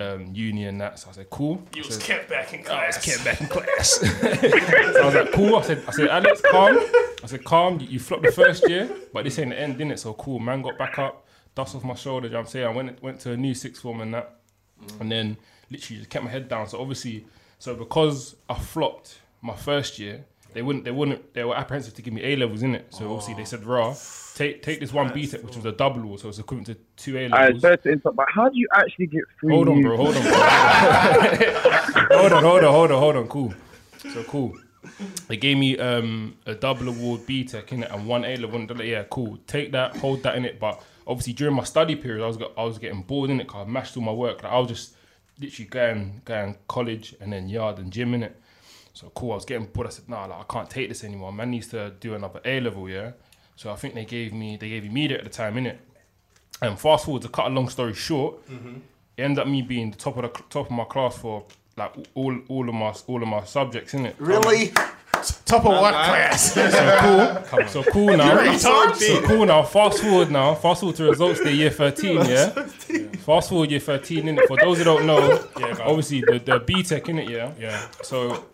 [0.00, 0.98] um, uni and that.
[0.98, 1.62] So I said, cool.
[1.74, 2.96] You I was said, kept back in class.
[2.96, 3.06] I class.
[3.06, 3.88] was kept back in class.
[4.94, 5.56] so I was like, cool.
[5.56, 6.76] I said, I said, Alex, calm.
[7.22, 7.78] I said, calm.
[7.80, 10.00] You, you flopped the first year, but this ain't the end, didn't it?
[10.00, 10.40] So cool.
[10.40, 12.26] Man got back up, dust off my shoulder.
[12.26, 14.40] you know what I'm saying, I went went to a new sixth form and that,
[15.00, 15.36] and then
[15.70, 16.66] literally just kept my head down.
[16.68, 17.26] So obviously,
[17.60, 22.02] so because I flopped my first year, they wouldn't, they wouldn't, they were apprehensive to
[22.02, 22.86] give me A levels in it.
[22.90, 23.94] So obviously they said, raw,
[24.34, 27.18] take take this one BTEC, which was a double, award so it's equivalent to two
[27.18, 27.64] A levels.
[27.64, 29.54] I said to interrupt, but how do you actually get three?
[29.54, 29.96] Hold on, bro.
[29.96, 30.32] Hold on, bro.
[32.18, 33.28] hold on, hold on, hold on, hold on.
[33.28, 33.54] Cool.
[34.12, 34.56] So cool.
[35.28, 38.60] They gave me um, a double award BTEC in it and one A level.
[38.60, 39.38] and Yeah, cool.
[39.46, 40.60] Take that, hold that in it.
[40.60, 43.66] But obviously during my study period, I was I was getting bored in it because
[43.66, 44.42] I mashed all my work.
[44.42, 44.94] Like I was just
[45.40, 48.40] literally going going college and then yard and gym in it.
[48.94, 49.32] So cool.
[49.32, 49.88] I was getting bored.
[49.88, 51.32] I said, nah, like, I can't take this anymore.
[51.32, 52.88] Man needs to do another A level.
[52.88, 53.12] Yeah.
[53.56, 55.80] So I think they gave me they gave me media at the time in it.
[56.62, 59.96] And fast forward to cut a long story short, it ended up me being the
[59.98, 61.44] top of the top of my class for
[61.76, 64.16] like all all of my all of my subjects in it.
[64.20, 64.72] Um, really?
[65.44, 66.54] Top of what class?
[66.56, 67.68] So cool.
[67.68, 68.56] So cool now.
[68.56, 69.62] So cool now.
[69.62, 70.54] Fast forward now.
[70.54, 72.50] Fast forward to results day year 13, yeah?
[73.24, 74.46] Fast forward year 13, innit?
[74.46, 75.20] For those who don't know,
[75.58, 77.52] Yeah, obviously the, the BTEC, innit, yeah?
[77.58, 77.86] Yeah.
[78.02, 78.44] So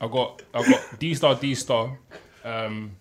[0.00, 1.98] I got I got D star, D star,
[2.44, 2.92] um,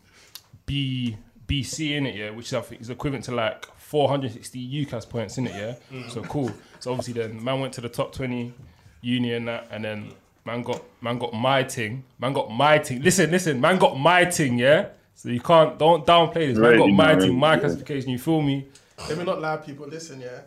[0.66, 5.38] B BC in it, yeah, which I think is equivalent to like 460 UCAS points
[5.38, 5.56] in it,
[5.92, 6.10] yeah.
[6.10, 6.52] So cool.
[6.80, 8.54] So obviously then man went to the top 20
[9.02, 10.12] uni and that, and then
[10.46, 13.02] man got man got my ting, Man got my ting.
[13.02, 14.88] Listen, listen, man got my ting, yeah.
[15.16, 16.58] So you can't don't downplay this.
[16.58, 17.60] Man Right, got my right, thing, my yeah.
[17.60, 18.10] classification.
[18.12, 18.68] You feel me?
[19.08, 19.88] Let me not lie, people.
[19.88, 20.42] Listen, yeah.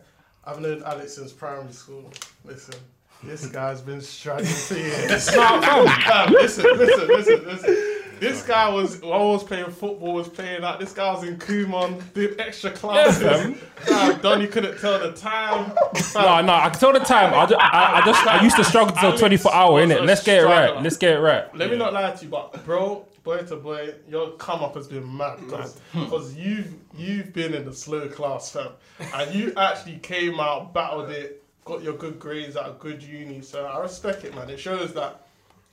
[0.45, 2.11] I've known Alex since primary school.
[2.45, 2.75] Listen,
[3.23, 5.29] this guy's been struggling for years.
[5.29, 8.01] Fam, listen, listen, listen, listen.
[8.21, 10.79] This guy was when I was playing football, was playing out.
[10.79, 13.19] This guy was in Kumon, did extra classes.
[13.19, 13.55] fam.
[13.77, 15.73] Fam, Donny couldn't tell the time.
[16.13, 17.33] No, no, I can tell the time.
[17.33, 20.05] I, ju- I, I just I used to struggle to 24 hour, innit?
[20.05, 20.79] Let's get it right.
[20.83, 21.55] Let's get it right.
[21.55, 24.87] Let me not lie to you, but bro, boy to boy, your come up has
[24.87, 26.39] been mad because hmm.
[26.39, 28.69] you've you've been in the slow class, fam,
[29.15, 33.41] and you actually came out, battled it, got your good grades at a good uni.
[33.41, 34.49] So I respect it, man.
[34.49, 35.27] It shows that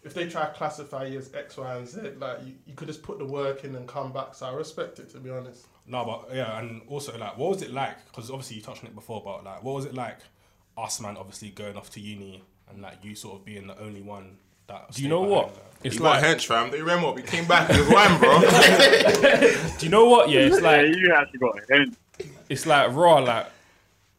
[0.05, 2.89] if they try to classify you as X, Y, and Z, like you, you could
[2.89, 4.35] just put the work in and come back.
[4.35, 5.67] So I respect it, to be honest.
[5.87, 7.97] No, but yeah, and also like, what was it like?
[8.07, 10.19] Because obviously you touched on it before, but like, what was it like?
[10.77, 14.03] Us man, obviously going off to uni and like you sort of being the only
[14.03, 14.37] one
[14.69, 14.93] that.
[14.93, 15.57] Do you know what?
[15.83, 16.71] It's You got like, hench, fam.
[16.71, 18.41] They remember we came back with wine, bro.
[19.79, 20.29] do you know what?
[20.29, 21.97] Yeah, it's Yeah, like you actually got a hint.
[22.49, 23.19] it's like raw.
[23.19, 23.47] Like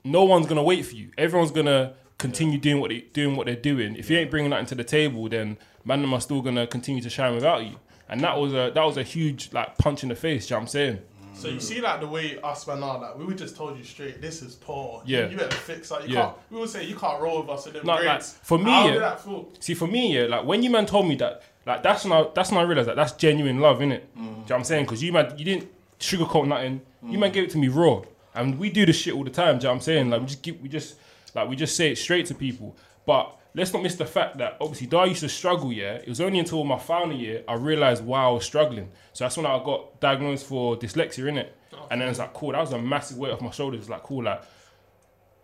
[0.03, 1.11] no one's gonna wait for you.
[1.17, 3.95] Everyone's gonna continue doing what they doing what they're doing.
[3.95, 7.01] If you ain't bringing nothing to the table, then man them are still gonna continue
[7.01, 7.75] to shine without you.
[8.07, 10.49] And that was a that was a huge like punch in the face.
[10.49, 10.99] You know what I'm saying?
[11.33, 13.83] So you see, like the way us man are, like we would just told you
[13.83, 15.01] straight, this is poor.
[15.05, 15.25] Yeah.
[15.25, 16.07] you, you better fix that.
[16.07, 16.21] You Yeah.
[16.21, 16.35] can't.
[16.49, 18.97] We would say you can't roll with us in them No, like, for me, yeah.
[18.97, 19.21] that?
[19.59, 22.27] See, for me, yeah, like when you man told me that, like that's when I
[22.33, 24.01] that's when I realized that that's genuine love, innit?
[24.15, 24.85] Do you know what I'm saying?
[24.85, 26.81] Because you man, you didn't sugarcoat nothing.
[27.03, 27.21] You mm.
[27.21, 28.01] man gave it to me raw,
[28.39, 29.59] and we do this shit all the time.
[29.59, 30.09] Do you know what I'm saying?
[30.09, 30.95] Like we just give, we just
[31.35, 32.75] like we just say it straight to people.
[33.05, 36.21] But let's not miss the fact that obviously, I used to struggle, yeah, it was
[36.21, 38.89] only until my final year I realized why I was struggling.
[39.13, 41.49] So that's when I got diagnosed for dyslexia, innit?
[41.91, 43.89] And then it's like, cool, that was a massive weight off my shoulders.
[43.89, 44.41] Like, cool, like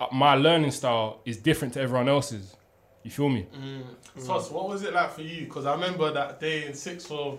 [0.00, 2.54] uh, my learning style is different to everyone else's.
[3.02, 3.46] You feel me?
[4.18, 5.44] Sos, what was it like for you?
[5.44, 7.38] Because I remember that day in sixth form,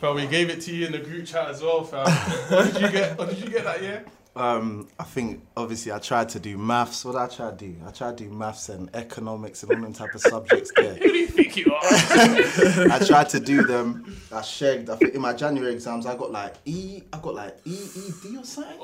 [0.00, 2.06] fam, we gave it to you in the group chat as well, fam.
[2.50, 3.18] what did you get?
[3.18, 4.04] What did you get that year?
[4.38, 7.04] Um, I think obviously I tried to do maths.
[7.04, 7.74] What did I try to do?
[7.84, 10.94] I tried to do maths and economics and all them type of subjects there.
[11.02, 11.80] Who do you think you are?
[11.82, 14.16] I tried to do them.
[14.30, 14.90] I shagged.
[14.90, 17.02] I think in my January exams I got like E.
[17.12, 18.78] I got like E E D or something.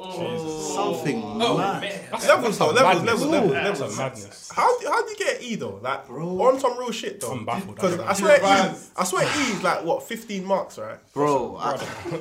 [0.74, 1.82] Something mad.
[2.26, 3.22] Levels though, levels, madness.
[3.22, 3.98] levels, levels, That's levels.
[3.98, 4.50] a madness.
[4.52, 5.78] How do, how do you get E though?
[5.80, 6.42] Like Bro.
[6.42, 7.30] on some real shit though.
[7.32, 7.76] I'm baffled.
[7.76, 8.90] Because I I swear E, Revised.
[8.96, 10.98] I swear E is like what 15 marks, right?
[11.12, 11.76] Bro, I,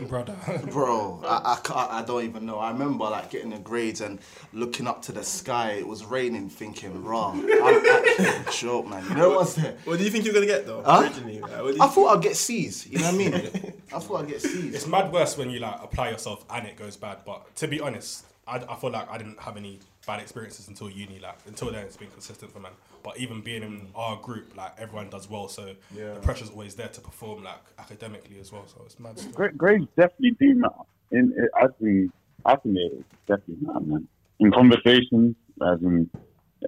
[0.08, 0.36] brother.
[0.72, 2.60] bro, I, I, can't, I don't even know.
[2.60, 4.20] I remember like getting the grades and
[4.52, 5.72] looking up to the sky.
[5.72, 7.50] It was raining, thinking, "Raw, I'm
[7.86, 9.78] actually a joke, man." You know what's there?
[9.86, 10.84] What do you think you're gonna get though?
[10.84, 11.02] Huh?
[11.04, 12.88] Originally, like, what do you I thought I'd get C's.
[12.88, 13.34] You know what I mean?
[13.94, 14.76] I thought I'd get C's.
[14.76, 17.20] It's mad worse when you like apply yourself and it goes bad.
[17.26, 20.90] But to be honest, I, I feel like I didn't have any bad experiences until
[20.90, 21.20] uni.
[21.20, 22.72] Like until then, it's been consistent for man.
[23.04, 26.88] But even being in our group, like everyone does well, so the pressure's always there
[26.90, 28.66] to perform like academically as well.
[28.68, 29.20] So it's mad.
[29.20, 29.52] Stuff.
[29.58, 30.76] Grades definitely do matter.
[31.12, 32.12] In, uh, I think,
[32.46, 34.08] I think it definitely matter, man.
[34.40, 36.10] In conversations, as in,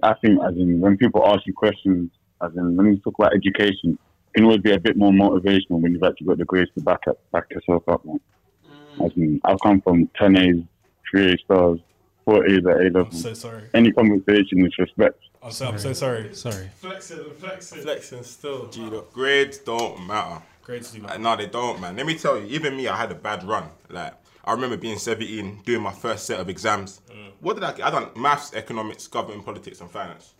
[0.02, 2.10] I think, as in, when people ask you questions,
[2.42, 3.98] as in, when you talk about education,
[4.34, 6.80] it can always be a bit more motivational when you've actually got the grades to
[6.82, 8.20] back up, back yourself up, man.
[8.98, 9.06] Mm.
[9.06, 10.56] As in, I've come from 10 A's,
[11.10, 11.78] 3 A stars,
[12.24, 13.02] 4 A's at A level.
[13.06, 13.62] I'm so sorry.
[13.74, 15.18] Any conversation is respect.
[15.42, 16.34] I'm so, I'm so sorry.
[16.34, 16.68] Sorry.
[16.76, 17.82] Flexing, flexing.
[17.82, 18.66] Flexing still.
[19.12, 20.42] Grades don't matter.
[20.62, 21.22] Grades do Like, matter.
[21.22, 21.94] no, they don't, man.
[21.96, 23.68] Let me tell you, even me, I had a bad run.
[23.88, 24.14] Like,
[24.46, 27.00] I remember being 17, doing my first set of exams.
[27.10, 27.32] Mm.
[27.40, 27.86] What did I get?
[27.86, 30.34] I done maths, economics, government, politics, and finance.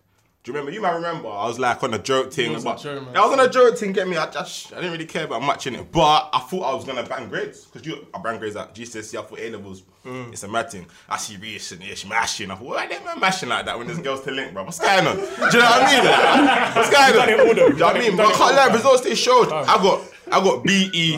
[0.45, 0.73] Do you remember?
[0.73, 1.27] You might remember.
[1.29, 2.53] I was like on a joke thing.
[2.53, 3.15] was a but- joke, man.
[3.15, 3.91] Yeah, I was on a joke thing.
[3.91, 4.17] Get me?
[4.17, 6.85] I just I didn't really care about much in it, but I thought I was
[6.85, 9.19] gonna bang grades because you I bang grades at GCSE.
[9.19, 9.83] I thought A levels.
[10.05, 10.31] Mm.
[10.33, 10.87] It's a mad thing.
[11.09, 12.53] I see Reese and Ish mashing.
[12.53, 14.63] I thought, why they man mashing like that when there's girls to link, bro?
[14.63, 15.17] What's going on?
[15.17, 16.77] Do you know what I mean?
[16.77, 17.13] What's going on?
[17.17, 17.55] done it all, though.
[17.55, 18.17] Do you know what I mean?
[18.17, 18.67] But I can't lie.
[18.73, 19.51] Results they showed.
[19.51, 21.17] I got I got B E.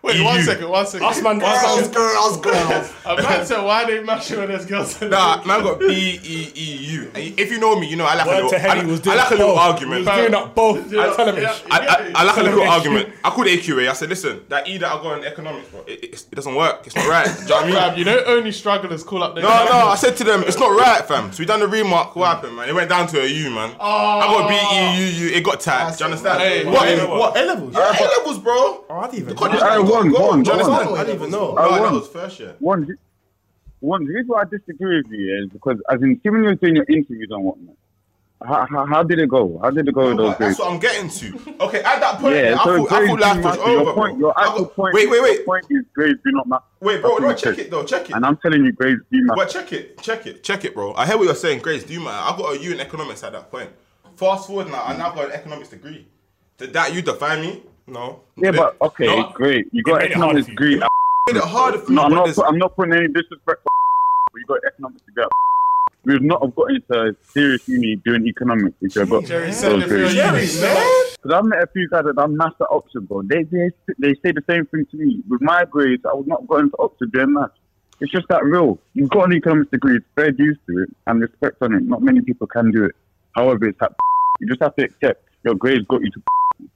[0.00, 1.06] Wait, one second, one second.
[1.06, 2.92] Us man, Girls, girls, girls.
[3.04, 6.20] A man said, why they mashing when there's girls in Nah, man I got B
[6.22, 7.10] E E U.
[7.14, 9.06] If you know me, you know I like a little, to I, Henny like- was
[9.06, 9.58] I like a little both.
[9.58, 10.00] argument.
[10.02, 10.92] He was doing up both.
[10.92, 13.08] Yeah, I tell him I, I, I like a little argument.
[13.24, 13.88] I called AQA.
[13.88, 16.54] I said, listen, that E that I got in economics, bro, it, it, it doesn't
[16.54, 16.86] work.
[16.86, 17.26] It's not right.
[17.26, 17.74] Do you know what I mean?
[17.74, 20.58] Fam, you know only strugglers call up their No, no, I said to them, it's
[20.58, 21.32] not right, fam.
[21.32, 22.14] So we done the remark.
[22.14, 22.68] What happened, man?
[22.68, 23.74] It went down to a U, man.
[23.80, 24.18] Oh.
[24.18, 24.48] I got oh.
[24.48, 25.34] B, E, U, U.
[25.34, 25.98] It got tagged.
[25.98, 26.70] Do you understand?
[26.70, 27.08] What?
[27.08, 27.36] what?
[27.36, 27.74] A levels?
[27.74, 28.84] Yeah, A levels, bro.
[28.88, 29.87] Oh, I didn't even.
[29.88, 30.70] Because I you won, got won, Do you won.
[30.70, 30.98] understand?
[30.98, 31.54] I didn't even know.
[31.54, 31.94] No, that uh, won.
[31.94, 32.54] was first year.
[32.58, 32.98] One,
[33.80, 34.04] one.
[34.06, 36.54] The reason why I disagree with you is because, as in, even when you were
[36.56, 37.74] doing your interviews and whatnot,
[38.40, 39.58] how, how, how did it go?
[39.60, 40.56] How did it go with those But grades?
[40.58, 41.54] that's what I'm getting to.
[41.64, 43.70] Okay, at that point, Yeah, I, so thought, I thought life was over.
[43.82, 44.94] Your point, your actual got- point.
[44.94, 45.44] Wait, wait, Your wait.
[45.46, 46.62] point is grades do not matter.
[46.80, 48.14] Wait, bro, no, check it though, check it.
[48.14, 49.36] And I'm telling you, grades do matter.
[49.36, 50.94] But check it, check it, check it, bro.
[50.94, 51.82] I hear what you're saying, Grace.
[51.82, 52.32] Do you matter?
[52.32, 53.70] I got a U in economics at that point.
[54.14, 56.06] Fast forward now, I now got an economics degree.
[56.58, 57.62] Did that you define me?
[57.88, 58.20] No.
[58.36, 59.30] Yeah, but okay, No.
[59.34, 59.66] great.
[59.72, 60.56] You got made it harder economics for you.
[60.56, 60.88] degree.
[61.28, 62.06] Made it harder for No, me.
[62.06, 62.34] I'm not.
[62.34, 63.60] Put, I'm not putting any disrespect.
[63.64, 65.24] But you got economics degree.
[66.04, 69.46] We would not have got into serious uni doing economics if you had got Jerry
[69.46, 70.46] those said if you're a uni.
[70.46, 73.22] Because I've met a few guys that done maths at Oxford, bro.
[73.22, 75.22] They, they they say the same thing to me.
[75.28, 77.52] With my grades, I would not have gone to Oxford doing maths.
[78.00, 78.78] It's just that real.
[78.94, 81.82] You've got an economics degree, it's very used to it, and respect on it.
[81.82, 82.92] Not many people can do it.
[83.34, 83.92] However, it's that
[84.40, 86.22] you just have to accept your grades got you to.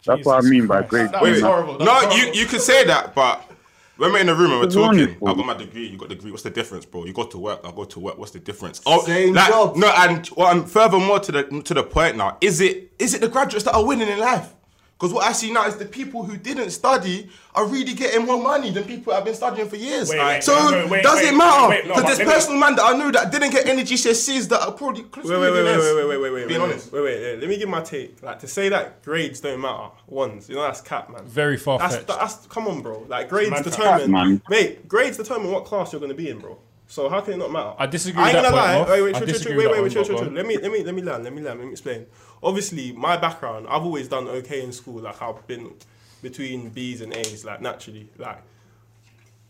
[0.06, 0.90] That's what I mean by Christ.
[0.90, 1.12] grades.
[1.12, 1.48] That Wait, was wait.
[1.48, 1.78] horrible.
[1.78, 2.36] That No, was you horrible.
[2.38, 3.50] you could say that, but
[3.96, 5.26] when we're in the room and we're talking, with you?
[5.26, 6.30] I got my degree, you got the degree.
[6.30, 7.04] What's the difference, bro?
[7.04, 8.18] You go to work, I go to work.
[8.18, 8.80] What's the difference?
[8.86, 9.76] Oh, Same like, job.
[9.76, 13.20] No, and well, and furthermore to the to the point now, is it is it
[13.20, 14.54] the graduates that are winning in life?
[15.02, 18.40] Because what I see now is the people who didn't study are really getting more
[18.40, 20.08] money than people that have been studying for years.
[20.08, 21.68] Wait, wait, so wait, wait, does wait, it matter?
[21.70, 24.48] wait, no, Because but there's personal man that I know that didn't get any GCSEs
[24.50, 25.96] that are probably close Wait, to wait, wait, wait, millionaires.
[25.96, 26.92] wait, wait, wait, wait, Being wait, honest.
[26.92, 27.40] wait, wait, wait.
[27.40, 28.22] Let me give my take.
[28.22, 29.88] Like to say that grades don't matter.
[30.06, 31.24] Ones, you know that's cap, man.
[31.24, 32.06] Very far That's, fetched.
[32.06, 33.04] that's come on, bro.
[33.08, 34.40] Like grades mad determine, man.
[34.48, 34.86] mate.
[34.86, 36.56] Grades determine what class you're gonna be in, bro.
[36.86, 37.72] So how can it not matter?
[37.76, 38.76] I disagree I ain't with gonna that lie.
[38.76, 38.92] point, Moff.
[38.92, 40.14] Wait, wait, I chill, chill, disagree chill, wait, with wait, that wait, chill, one, chill,
[40.14, 40.30] but chill.
[40.30, 41.24] go Let me, let me, let me learn.
[41.24, 41.58] Let me learn.
[41.58, 42.06] Let me explain.
[42.42, 45.00] Obviously, my background, I've always done okay in school.
[45.00, 45.74] Like I've been
[46.22, 48.08] between B's and A's, like naturally.
[48.18, 48.42] Like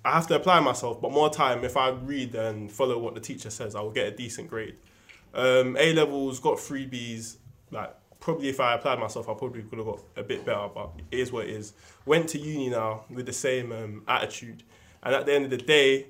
[0.05, 3.21] I have to apply myself, but more time if I read and follow what the
[3.21, 4.77] teacher says, I will get a decent grade.
[5.35, 7.39] Um, a levels got three B's.
[7.71, 10.69] Like probably if I applied myself, I probably could have got a bit better.
[10.75, 11.73] But it is what it is.
[12.05, 14.63] Went to uni now with the same um, attitude,
[15.03, 16.07] and at the end of the day,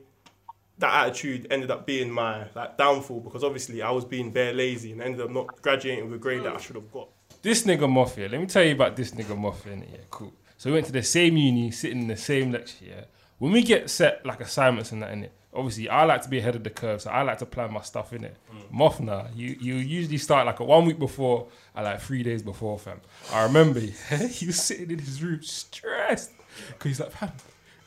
[0.83, 4.93] that attitude ended up being my like downfall because obviously I was being bare lazy
[4.93, 7.09] and ended up not graduating with a grade that I should have got.
[7.41, 9.77] This nigga Mafia, let me tell you about this nigga Mafia?
[9.77, 10.33] Yeah, cool.
[10.59, 13.05] So we went to the same uni, sitting in the same lecture, yeah.
[13.39, 16.39] When we get set like assignments and that in it, obviously I like to be
[16.39, 18.37] ahead of the curve, so I like to plan my stuff in it.
[18.73, 19.05] Moff mm.
[19.05, 22.79] nah, you you usually start like a one week before, or like three days before,
[22.79, 23.01] fam.
[23.33, 26.33] I remember he was sitting in his room stressed
[26.69, 27.33] because he's like, fam,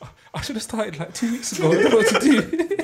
[0.00, 1.70] I- I should have started like two weeks ago.
[1.70, 2.68] I don't know what to do.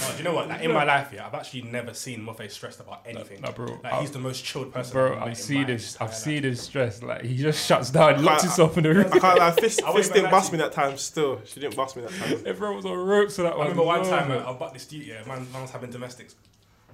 [0.00, 0.48] No, do you know what?
[0.48, 3.40] Like in my life, yeah, I've actually never seen Mofe stressed about anything.
[3.40, 4.92] Nah, bro, like he's the most chilled person.
[4.94, 5.96] Bro, I've met I've seen this.
[6.00, 7.02] I've seen his stress.
[7.02, 9.06] Like he just shuts down, locks I- himself in the room.
[9.12, 10.96] I can't lie, Fist, I wouldn't Fist didn't bust me that time.
[10.96, 12.42] Still, she didn't bust me that time.
[12.46, 13.68] Everyone was on ropes for that I one.
[13.68, 14.42] remember one time man.
[14.42, 16.34] uh, I bought this studio, man, man was having domestics.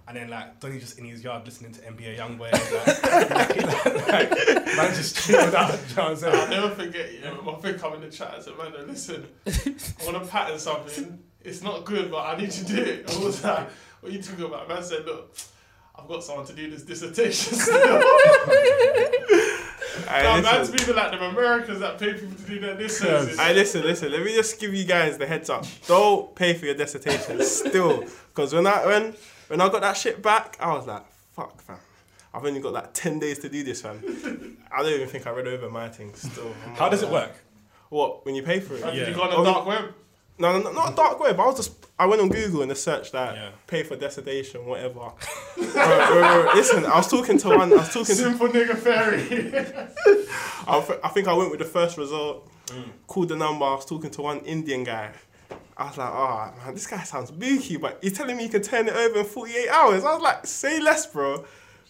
[0.07, 4.67] And then like Donny just in his yard listening to NBA Youngboy, like, like, like,
[4.77, 5.79] man just chilled out.
[5.91, 8.43] You know what I'm I'll never forget, yeah, my thing come in the chat and
[8.43, 11.19] said, man, listen, I want to pattern something.
[11.49, 13.11] It's not good, but I need to do it.
[13.15, 13.69] I was like,
[14.01, 14.69] what are you talking about?
[14.69, 15.35] Man said, look,
[15.99, 18.03] I've got someone to do this dissertation still.
[20.07, 23.39] Now, man's people like them Americans that pay people to do their dissertations.
[23.39, 24.13] Aye, listen, listen.
[24.13, 25.65] Let me just give you guys the heads up.
[25.87, 29.15] Don't pay for your dissertation still, because when I when
[29.49, 31.79] when I got that shit back, I was like, fuck, fam.
[32.33, 34.57] I've only got like ten days to do this, fam.
[34.71, 36.55] I don't even think I read over my thing still.
[36.77, 37.33] How does it work?
[37.89, 38.85] What when you pay for it?
[38.85, 39.09] Did Yeah.
[39.09, 39.95] you go on the Oh, dark web?
[40.39, 41.39] No, no, no, not dark web.
[41.41, 43.51] I was just I went on Google and just searched that Yeah.
[43.67, 45.13] pay for dissertation, whatever.
[46.55, 47.73] Listen, I was talking to one.
[47.73, 48.15] I was talking to.
[48.15, 49.23] Simple nigga fairy.
[50.69, 52.49] I, th- I think I went with the first result.
[53.07, 53.65] Called the number.
[53.65, 55.11] I was talking to one Indian guy.
[55.77, 58.63] I was like, oh man, this guy sounds booky, but you're telling me he can
[58.63, 60.05] turn it over in 48 hours.
[60.05, 61.45] I was like, say less, bro.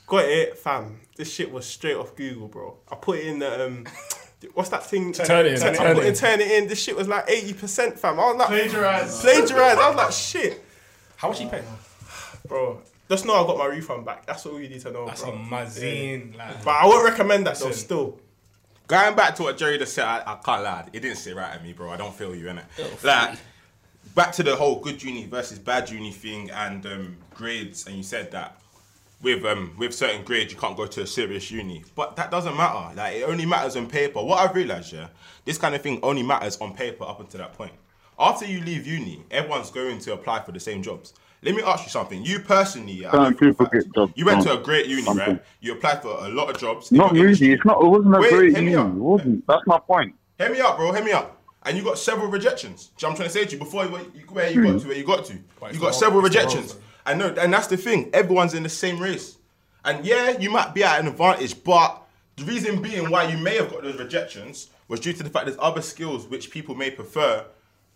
[0.06, 1.00] Got it, fam.
[1.16, 2.76] This shit was straight off Google, bro.
[2.90, 3.86] I put it in the um,
[4.54, 5.12] what's that thing?
[5.12, 6.14] Turnitin, Turn it turn it in, in.
[6.14, 6.68] turn it in.
[6.68, 8.20] This shit was like 80%, fam.
[8.20, 9.20] I was like, Plagiarized.
[9.20, 9.78] plagiarized.
[9.78, 10.64] I was like, shit,
[11.16, 11.62] How much he pay?
[12.46, 12.80] bro.
[13.08, 14.26] Just know I got my refund back.
[14.26, 15.32] That's all you need to know, That's bro.
[15.32, 16.36] a mazine.
[16.36, 17.70] Like, But I won't recommend that though.
[17.70, 18.20] Still,
[18.86, 20.88] Going back to what Jerry just said, I, I can't lie.
[20.94, 21.90] It didn't sit right at me, bro.
[21.90, 23.02] I don't feel you, innit?
[23.04, 23.38] Like,
[24.14, 28.02] back to the whole good uni versus bad uni thing and um, grades, and you
[28.02, 28.58] said that
[29.20, 31.84] with um with certain grades you can't go to a serious uni.
[31.94, 32.94] But that doesn't matter.
[32.94, 34.22] Like it only matters on paper.
[34.22, 35.08] What I've realised, yeah,
[35.44, 37.72] this kind of thing only matters on paper up until that point.
[38.18, 41.14] After you leave uni, everyone's going to apply for the same jobs.
[41.40, 42.24] Let me ask you something.
[42.24, 44.86] You personally, yeah, I Some know for a people fact, you went to a great
[44.86, 45.34] uni, something.
[45.34, 45.42] right?
[45.60, 46.90] You applied for a lot of jobs.
[46.90, 47.26] Not in really.
[47.26, 47.52] industry.
[47.52, 47.80] It's not.
[47.80, 48.72] It wasn't a Wait, great uni.
[48.72, 49.46] It wasn't.
[49.46, 50.16] That's my point.
[50.36, 50.92] Hear me out, bro.
[50.92, 51.36] Hear me out.
[51.62, 52.86] And you got several rejections.
[52.96, 53.58] Do you know I'm trying to say to you?
[53.58, 55.34] Before you, you- where you got to, where you got to,
[55.72, 56.76] you got several it's the rejections.
[57.06, 58.10] I know, and that's the thing.
[58.12, 59.36] Everyone's in the same race.
[59.84, 62.02] And yeah, you might be at an advantage, but
[62.36, 65.46] the reason being why you may have got those rejections was due to the fact
[65.46, 67.44] there's other skills which people may prefer,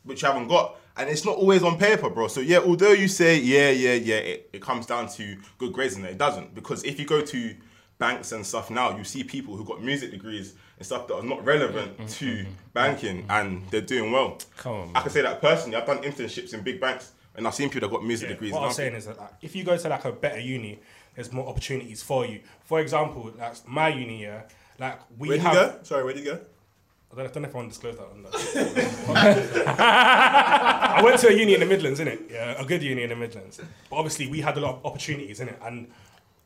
[0.04, 0.76] which you haven't got.
[0.96, 2.28] And it's not always on paper, bro.
[2.28, 5.96] So yeah, although you say, yeah, yeah, yeah, it, it comes down to good grades
[5.96, 6.54] and it doesn't.
[6.54, 7.54] Because if you go to
[7.98, 11.22] banks and stuff now, you see people who got music degrees and stuff that are
[11.22, 12.06] not relevant mm-hmm.
[12.06, 14.38] to banking and they're doing well.
[14.56, 15.76] Come on, I can say that personally.
[15.76, 18.52] I've done internships in big banks and I've seen people that got music Yeah, degrees.
[18.52, 20.80] What I'm saying is that like, if you go to like a better uni,
[21.14, 22.40] there's more opportunities for you.
[22.64, 24.42] For example, like my uni, yeah,
[24.78, 25.72] like we Where did you have.
[25.72, 25.78] go?
[25.82, 26.40] Sorry, where did you go?
[27.12, 28.06] I don't, I don't know if I want to disclose that.
[28.06, 29.64] On the...
[29.68, 32.30] I went to a uni in the Midlands, innit?
[32.30, 33.60] Yeah, a good uni in the Midlands.
[33.90, 35.56] But obviously, we had a lot of opportunities, innit?
[35.66, 35.88] And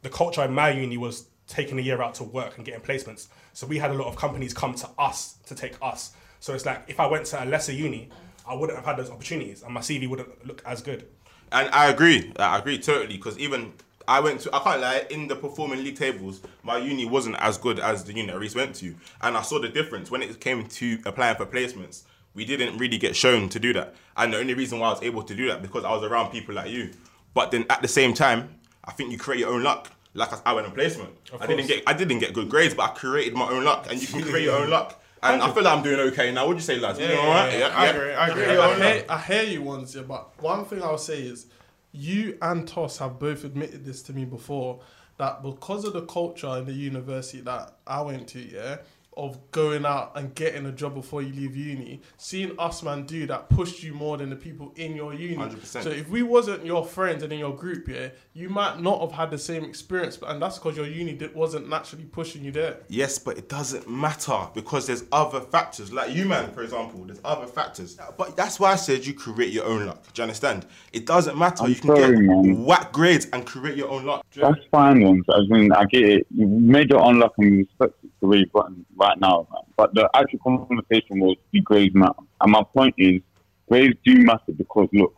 [0.02, 3.28] the culture in my uni was taking a year out to work and getting placements.
[3.52, 6.12] So we had a lot of companies come to us to take us.
[6.40, 8.08] So it's like if I went to a lesser uni,
[8.46, 11.06] I wouldn't have had those opportunities, and my CV wouldn't look as good.
[11.52, 12.32] And I agree.
[12.38, 13.72] I agree totally because even
[14.08, 17.58] I went to I can't lie in the performing league tables, my uni wasn't as
[17.58, 20.40] good as the uni that Reese went to, and I saw the difference when it
[20.40, 22.02] came to applying for placements.
[22.34, 25.02] We didn't really get shown to do that, and the only reason why I was
[25.02, 26.90] able to do that because I was around people like you.
[27.34, 28.48] But then at the same time,
[28.84, 29.90] I think you create your own luck.
[30.14, 31.10] Like I, I went on placement.
[31.40, 34.00] I didn't get I didn't get good grades, but I created my own luck, and
[34.00, 35.02] you can create your own luck.
[35.22, 36.42] And I feel like I'm doing okay now.
[36.42, 36.98] What would you say, lads?
[36.98, 37.52] You doing all right?
[37.54, 38.42] I agree, I agree.
[38.42, 39.04] Create your I hear.
[39.08, 41.46] I hear you once, yeah, but one thing I'll say is
[41.92, 44.80] you and Toss have both admitted this to me before
[45.18, 48.78] that because of the culture in the university that I went to, yeah,
[49.16, 53.26] of going out and getting a job before you leave uni, seeing us man do
[53.26, 55.36] that pushed you more than the people in your uni.
[55.36, 55.82] 100%.
[55.82, 59.12] So if we wasn't your friends and in your group, yeah, you might not have
[59.12, 62.52] had the same experience, but and that's because your uni di- wasn't naturally pushing you
[62.52, 62.80] there.
[62.88, 65.92] Yes, but it doesn't matter because there's other factors.
[65.92, 67.98] Like you, man, for example, there's other factors.
[68.18, 70.02] But that's why I said you create your own luck.
[70.12, 70.66] Do you understand?
[70.92, 71.64] It doesn't matter.
[71.64, 72.64] I'm you can sorry, get man.
[72.64, 74.26] whack grades and create your own luck.
[74.34, 75.24] That's fine, ones.
[75.30, 76.26] I mean, I get it.
[76.34, 79.46] You made your own luck and you respect it you've gotten right now.
[79.52, 79.62] Man.
[79.76, 82.14] But the actual conversation was the grades matter.
[82.40, 83.20] And my point is,
[83.68, 85.14] grades do matter because look,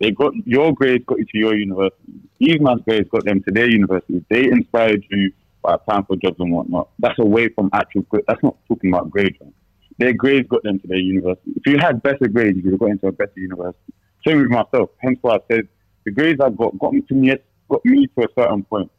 [0.00, 2.12] they got your grades got you to your university.
[2.38, 4.24] These man's grades got them to their university.
[4.28, 5.32] They inspired you
[5.62, 6.88] by applying for jobs and whatnot.
[6.98, 8.26] That's away from actual grades.
[8.26, 9.38] That's not talking about grades.
[9.40, 9.52] Man.
[9.98, 11.52] Their grades got them to their university.
[11.56, 13.92] If you had better grades, you would have got into a better university.
[14.26, 14.90] Same with myself.
[14.98, 15.68] Hence why I said
[16.04, 17.34] the grades I got got me to me
[17.68, 18.90] got me to a certain point.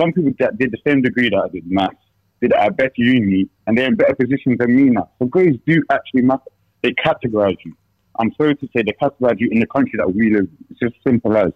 [0.00, 1.96] Some people that did the same degree that I did, maths,
[2.40, 5.10] did at a better uni, and they're in better positions than me now.
[5.18, 6.42] So grades do actually matter.
[6.82, 7.74] They categorize you.
[8.18, 10.48] I'm sorry to say they categorize you in the country that we live.
[10.70, 11.52] It's just simple as.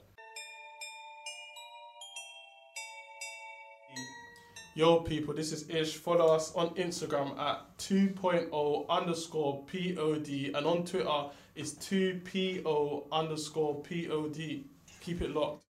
[4.76, 5.96] Yo, people, this is Ish.
[5.96, 14.64] Follow us on Instagram at 2.0 underscore POD and on Twitter it's 2PO underscore POD.
[15.00, 15.60] Keep it locked.